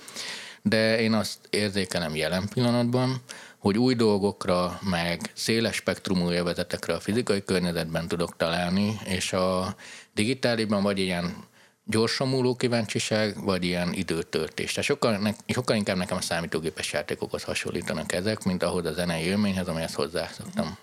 [0.68, 3.22] De én azt érzékelem jelen pillanatban,
[3.58, 9.76] hogy új dolgokra, meg széles spektrumú élvezetekre a fizikai környezetben tudok találni, és a
[10.14, 11.44] digitálisban vagy ilyen
[11.84, 14.70] gyorsan múló kíváncsiság, vagy ilyen időtöltés.
[14.70, 19.22] Tehát sokkal, ne, sokkal inkább nekem a számítógépes játékokhoz hasonlítanak ezek, mint ahhoz a zenei
[19.22, 20.78] élményhez, amihez hozzászoktam.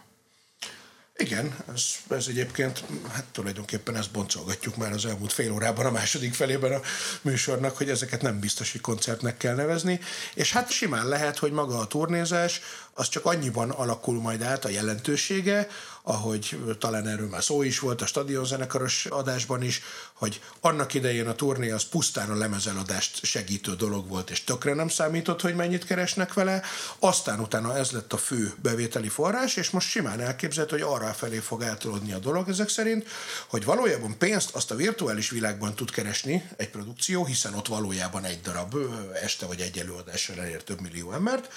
[1.18, 6.34] Igen, ez, ez egyébként, hát tulajdonképpen ezt boncolgatjuk már az elmúlt fél órában a második
[6.34, 6.82] felében a
[7.22, 10.00] műsornak, hogy ezeket nem biztos, hogy koncertnek kell nevezni,
[10.34, 12.62] és hát simán lehet, hogy maga a turnézás
[13.02, 15.68] az csak annyiban alakul majd át a jelentősége,
[16.04, 19.82] ahogy talán erről már szó is volt a stadionzenekaros adásban is,
[20.14, 24.88] hogy annak idején a turné az pusztán a lemezeladást segítő dolog volt, és tökre nem
[24.90, 26.62] számított, hogy mennyit keresnek vele,
[27.00, 31.38] aztán utána ez lett a fő bevételi forrás, és most simán elképzelhető, hogy arra felé
[31.38, 33.08] fog eltolódni a dolog ezek szerint,
[33.48, 38.42] hogy valójában pénzt azt a virtuális világban tud keresni egy produkció, hiszen ott valójában egy
[38.42, 38.76] darab
[39.24, 41.50] este vagy egy előadással elér több millió embert,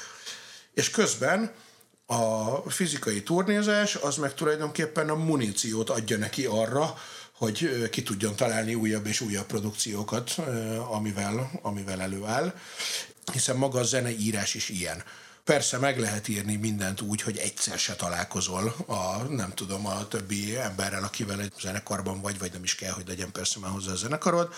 [0.75, 1.53] és közben
[2.07, 6.95] a fizikai turnézás az meg tulajdonképpen a muníciót adja neki arra,
[7.33, 10.35] hogy ki tudjon találni újabb és újabb produkciókat,
[10.91, 12.55] amivel, amivel előáll,
[13.33, 15.03] hiszen maga a zeneírás is ilyen.
[15.45, 20.57] Persze meg lehet írni mindent úgy, hogy egyszer se találkozol a, nem tudom, a többi
[20.57, 23.97] emberrel, akivel egy zenekarban vagy, vagy nem is kell, hogy legyen persze már hozzá a
[23.97, 24.53] zenekarod,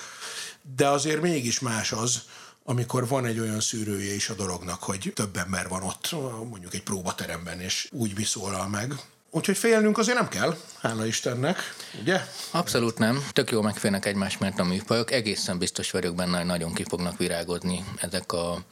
[0.76, 2.22] de azért mégis más az,
[2.68, 6.10] amikor van egy olyan szűrője is a dolognak, hogy több ember van ott,
[6.50, 8.94] mondjuk egy próbateremben, és úgy viszólal meg,
[9.30, 11.58] Úgyhogy félnünk azért nem kell, hála Istennek,
[12.00, 12.20] ugye?
[12.50, 13.26] Abszolút nem.
[13.32, 15.10] Tök jó megférnek egymás mert a műfajok.
[15.10, 18.64] Egészen biztos vagyok benne, hogy nagyon ki fognak virágozni ezek a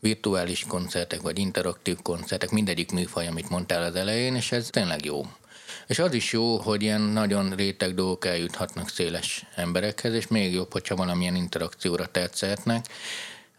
[0.00, 5.26] virtuális koncertek, vagy interaktív koncertek, mindegyik műfaj, amit mondtál az elején, és ez tényleg jó.
[5.86, 10.72] És az is jó, hogy ilyen nagyon réteg dolgok eljuthatnak széles emberekhez, és még jobb,
[10.72, 12.86] hogyha valamilyen interakcióra tetszehetnek.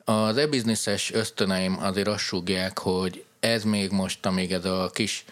[0.04, 5.26] Az e-bizniszes ösztöneim azért azt súgják, hogy ez még most, amíg ez a kis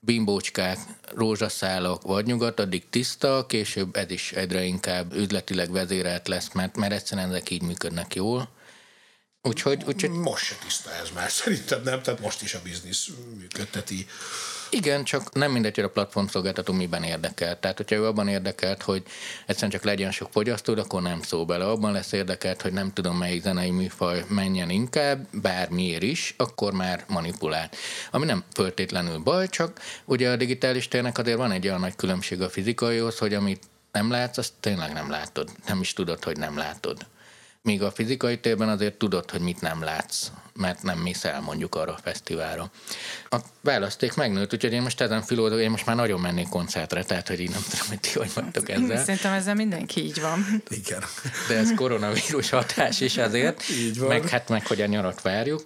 [0.00, 0.78] bimbócskák,
[1.14, 6.92] rózsaszálak vagy nyugat, addig tiszta, később ez is egyre inkább üzletileg vezérelt lesz, mert, mert
[6.92, 8.48] egyszerűen ezek így működnek jól.
[9.42, 10.10] Úgyhogy, úgyhogy...
[10.10, 13.08] Most se tiszta ez már, szerintem nem, tehát most is a biznisz
[13.38, 14.06] működteti
[14.70, 17.58] Igen, csak nem mindegy, hogy a platformszolgáltató miben érdekelt.
[17.58, 19.02] Tehát, hogyha ő abban érdekelt, hogy
[19.46, 21.64] egyszerűen csak legyen sok fogyasztó, akkor nem szól bele.
[21.64, 27.04] Abban lesz érdekelt, hogy nem tudom melyik zenei műfaj menjen inkább, bármiért is, akkor már
[27.08, 27.70] manipulál.
[28.10, 32.40] Ami nem föltétlenül baj, csak ugye a digitális térnek azért van egy olyan nagy különbség
[32.40, 33.62] a fizikaihoz, hogy amit
[33.92, 35.50] nem látsz, azt tényleg nem látod.
[35.66, 37.06] Nem is tudod, hogy nem látod.
[37.64, 41.74] Míg a fizikai térben azért tudod, hogy mit nem látsz, mert nem mész el mondjuk
[41.74, 42.70] arra a fesztiválra.
[43.30, 47.28] A választék megnőtt, úgyhogy én most ezen filódok, én most már nagyon mennék koncertre, tehát
[47.28, 48.98] hogy így nem tudom, hogy ti hogy vagytok ezzel.
[48.98, 50.62] Szerintem ezzel mindenki így van.
[50.68, 51.02] Igen.
[51.48, 54.08] De ez koronavírus hatás is azért, Így van.
[54.08, 55.64] meg hát meg, hogy a nyarat várjuk.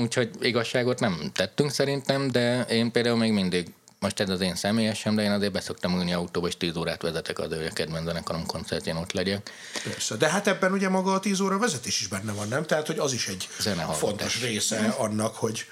[0.00, 3.66] Úgyhogy igazságot nem tettünk szerintem, de én például még mindig
[3.98, 7.38] most ez az én személyesem, de én azért beszoktam ülni autóba, és 10 órát vezetek
[7.38, 9.50] az ő kedvenc zenekarom koncertjén ott legyek.
[9.84, 12.64] Persze, de hát ebben ugye maga a 10 óra vezetés is benne van, nem?
[12.64, 14.08] Tehát, hogy az is egy Zenehallgatás.
[14.08, 15.66] fontos része annak, hogy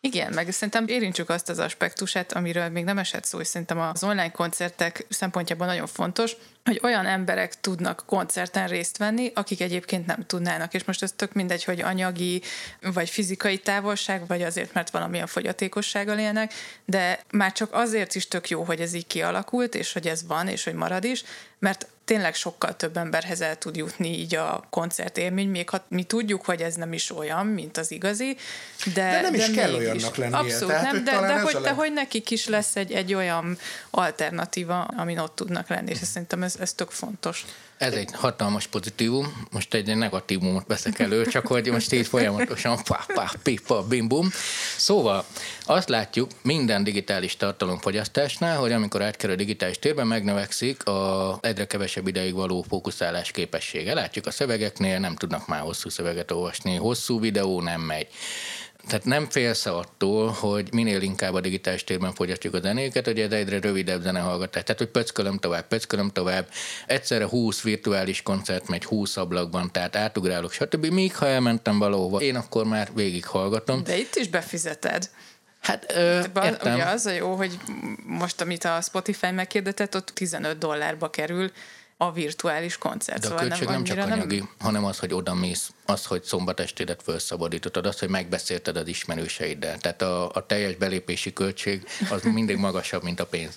[0.00, 4.04] Igen, meg szerintem érintsük azt az aspektusát, amiről még nem esett szó, és szerintem az
[4.04, 10.26] online koncertek szempontjából nagyon fontos, hogy olyan emberek tudnak koncerten részt venni, akik egyébként nem
[10.26, 10.74] tudnának.
[10.74, 12.42] És most ez tök mindegy, hogy anyagi
[12.80, 16.52] vagy fizikai távolság, vagy azért, mert valamilyen fogyatékossággal élnek,
[16.84, 20.48] de már csak azért is tök jó, hogy ez így kialakult, és hogy ez van,
[20.48, 21.24] és hogy marad is,
[21.58, 26.44] mert tényleg sokkal több emberhez el tud jutni így a koncertélmény, még ha mi tudjuk,
[26.44, 28.36] hogy ez nem is olyan, mint az igazi,
[28.94, 31.60] de, De nem is kell olyannak lennie, Abszolút tehát, nem, hogy de, de, hogy, de
[31.60, 33.58] leg- hogy nekik is lesz egy, egy olyan
[33.90, 37.44] alternatíva, amin ott tudnak lenni, és szerintem ez, ez tök fontos.
[37.78, 43.04] Ez egy hatalmas pozitívum, most egy negatívumot veszek elő, csak hogy most így folyamatosan pá,
[43.14, 44.30] pá, pipa, bim, bum.
[44.76, 45.24] Szóval
[45.64, 52.06] azt látjuk minden digitális tartalomfogyasztásnál, hogy amikor átkerül a digitális térben, megnövekszik a egyre kevesebb
[52.06, 53.94] ideig való fókuszálás képessége.
[53.94, 58.06] Látjuk a szövegeknél, nem tudnak már hosszú szöveget olvasni, hosszú videó nem megy.
[58.86, 63.32] Tehát nem félsz attól, hogy minél inkább a digitális térben fogyasztjuk a zenéket, hogy ez
[63.32, 64.62] egyre rövidebb zenehallgatás.
[64.62, 66.48] Tehát, hogy pöckölöm tovább, pöckölöm tovább.
[66.86, 70.86] Egyszerre 20 virtuális koncert megy 20 ablakban, tehát átugrálok, stb.
[70.86, 73.82] Míg ha elmentem valahova, én akkor már végighallgatom.
[73.82, 75.10] De itt is befizeted.
[75.60, 76.74] Hát ö, értem.
[76.74, 77.58] Ugye az a jó, hogy
[78.06, 81.50] most, amit a Spotify megkérdetett, ott 15 dollárba kerül
[82.00, 83.20] a virtuális koncert.
[83.20, 84.50] De a szóval költség nem, nem csak anyagi, nem...
[84.58, 89.78] hanem az, hogy oda mész, az, hogy szombat estédet felszabadítottad, az, hogy megbeszélted az ismerőseiddel.
[89.78, 93.56] Tehát a, a teljes belépési költség az mindig magasabb, mint a pénz.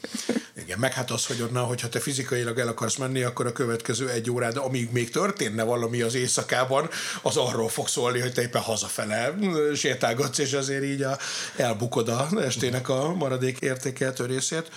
[0.58, 4.10] Igen, meg hát az, hogy onnan, hogyha te fizikailag el akarsz menni, akkor a következő
[4.10, 6.90] egy órád, amíg még történne valami az éjszakában,
[7.22, 9.34] az arról fog szólni, hogy te éppen hazafele
[9.76, 11.18] sétálgatsz, és azért így a,
[11.56, 14.72] elbukod a estének a maradék értékeltő részét.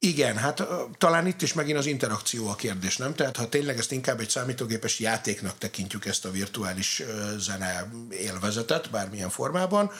[0.00, 0.62] Igen, hát
[0.98, 3.14] talán itt is megint az interakció a kérdés, nem?
[3.14, 7.02] Tehát ha tényleg ezt inkább egy számítógépes játéknak tekintjük ezt a virtuális
[7.38, 9.90] zene élvezetet, bármilyen formában,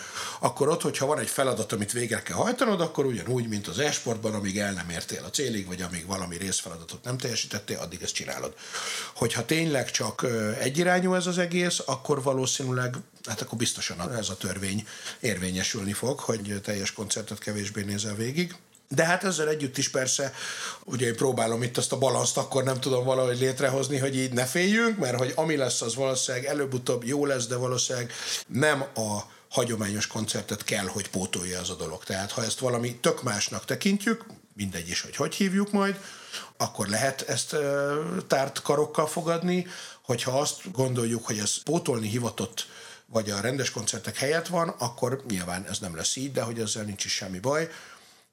[0.40, 4.34] akkor ott, hogyha van egy feladat, amit végre kell hajtanod, akkor ugyanúgy, mint az e-sportban,
[4.34, 8.54] amíg el nem értél a célig, vagy amíg valami részfeladatot nem teljesítettél, addig ezt csinálod.
[9.14, 10.26] Hogyha tényleg csak
[10.60, 14.86] egyirányú ez az egész, akkor valószínűleg, hát akkor biztosan ez a törvény
[15.20, 18.54] érvényesülni fog, hogy teljes koncertet kevésbé nézel végig.
[18.88, 20.32] De hát ezzel együtt is persze,
[20.84, 24.44] ugye én próbálom itt azt a balanszt akkor nem tudom valahogy létrehozni, hogy így ne
[24.44, 28.12] féljünk, mert hogy ami lesz, az valószínűleg előbb-utóbb jó lesz, de valószínűleg
[28.46, 29.18] nem a
[29.48, 32.04] hagyományos koncertet kell, hogy pótolja az a dolog.
[32.04, 34.24] Tehát ha ezt valami tök másnak tekintjük,
[34.54, 36.00] mindegy is, hogy hogy hívjuk majd,
[36.56, 37.56] akkor lehet ezt
[38.26, 39.66] tárt karokkal fogadni,
[40.02, 42.66] hogyha azt gondoljuk, hogy ez pótolni hivatott
[43.06, 46.84] vagy a rendes koncertek helyett van, akkor nyilván ez nem lesz így, de hogy ezzel
[46.84, 47.68] nincs is semmi baj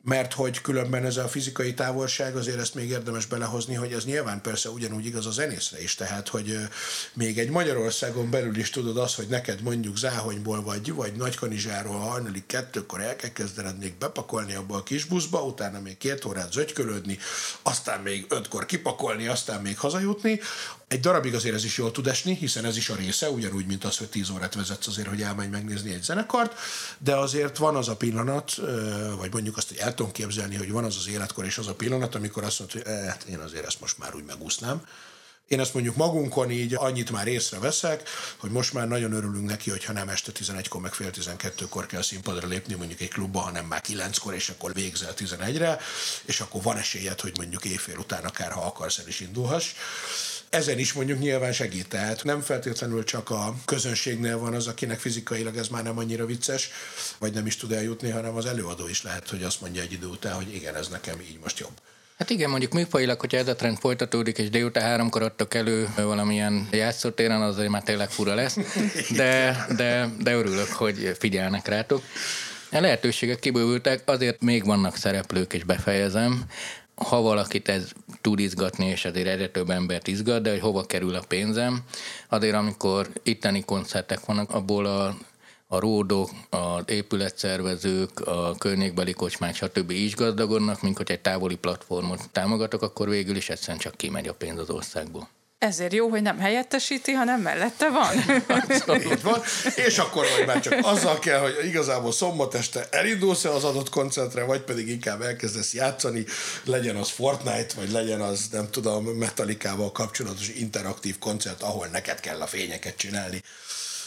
[0.06, 4.42] mert hogy különben ez a fizikai távolság, azért ezt még érdemes belehozni, hogy ez nyilván
[4.42, 6.58] persze ugyanúgy igaz a zenészre is, tehát hogy
[7.14, 12.44] még egy Magyarországon belül is tudod azt, hogy neked mondjuk Záhonyból vagy, vagy Nagykanizsáról hajnali
[12.46, 17.18] kettőkor el kell kezdened még bepakolni abba a kis buszba, utána még két órát zögykölődni,
[17.62, 20.40] aztán még ötkor kipakolni, aztán még hazajutni.
[20.88, 23.84] Egy darabig azért ez is jól tud esni, hiszen ez is a része, ugyanúgy, mint
[23.84, 26.60] az, hogy 10 órát vezetsz azért, hogy elmenj megnézni egy zenekart,
[26.98, 28.56] de azért van az a pillanat,
[29.18, 31.76] vagy mondjuk azt, hogy el tudom képzelni, hogy van az az életkor és az a
[31.76, 34.82] pillanat, amikor azt mondod, hogy eh, hát én azért ezt most már úgy megúsznám.
[35.48, 39.94] Én ezt mondjuk magunkon így annyit már észreveszek, hogy most már nagyon örülünk neki, hogyha
[39.94, 44.34] nem este 11-kor, meg fél 12-kor kell színpadra lépni mondjuk egy klubba, hanem már 9-kor,
[44.34, 45.80] és akkor végzel 11-re,
[46.26, 49.74] és akkor van esélyed, hogy mondjuk éjfél után akár, ha akarsz, el is indulhass.
[50.50, 55.58] Ezen is mondjuk nyilván segít, tehát nem feltétlenül csak a közönségnél van az, akinek fizikailag
[55.58, 56.70] ez már nem annyira vicces,
[57.18, 60.06] vagy nem is tud eljutni, hanem az előadó is lehet, hogy azt mondja egy idő
[60.06, 61.74] után, hogy igen, ez nekem így most jobb.
[62.18, 66.68] Hát igen, mondjuk műfajilag, hogyha ez a trend folytatódik, és délután háromkor adtak elő valamilyen
[66.72, 68.58] játszótéren, az azért már tényleg fura lesz,
[69.16, 72.04] de, de, de örülök, hogy figyelnek rátok.
[72.72, 76.46] A lehetőségek kibővültek, azért még vannak szereplők, és befejezem.
[76.96, 77.92] Ha valakit ez
[78.22, 81.84] tud izgatni, és ezért egyre több embert izgat, de hogy hova kerül a pénzem,
[82.30, 85.16] azért amikor itteni koncertek vannak, abból a
[85.68, 89.92] a ródok, az épületszervezők, a környékbeli kocsmák, stb.
[89.92, 94.34] is gazdagodnak, mint hogy egy távoli platformot támogatok, akkor végül is egyszerűen csak kimegy a
[94.34, 95.30] pénz az országból.
[95.58, 98.16] Ezért jó, hogy nem helyettesíti, hanem mellette van.
[99.12, 99.42] Így van.
[99.76, 104.44] És akkor vagy már csak azzal kell, hogy igazából szombat este elindulsz-e az adott koncertre,
[104.44, 106.26] vagy pedig inkább elkezdesz játszani,
[106.64, 112.42] legyen az Fortnite, vagy legyen az, nem tudom, Metallicával kapcsolatos interaktív koncert, ahol neked kell
[112.42, 113.42] a fényeket csinálni.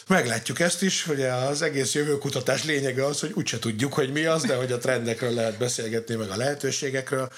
[0.07, 4.43] Meglátjuk ezt is, hogy az egész jövőkutatás lényege az, hogy úgyse tudjuk, hogy mi az,
[4.43, 7.33] de hogy a trendekről lehet beszélgetni, meg a lehetőségekről,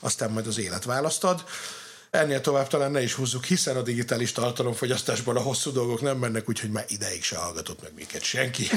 [0.00, 1.44] aztán majd az élet választad.
[2.10, 6.48] Ennél tovább talán ne is húzzuk, hiszen a digitális tartalomfogyasztásban a hosszú dolgok nem mennek,
[6.48, 8.68] úgyhogy már ideig se hallgatott meg minket senki.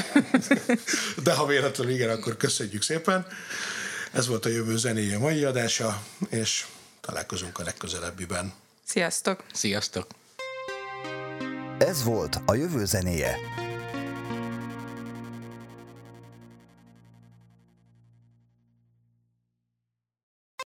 [1.24, 3.28] De ha véletlenül igen, akkor köszönjük szépen.
[4.12, 6.66] Ez volt a jövő zenéje mai adása, és
[7.02, 8.54] találkozunk a legközelebbiben.
[8.86, 9.44] Sziasztok!
[9.54, 10.08] Sziasztok!
[11.78, 13.38] Ez volt a jövő zenéje.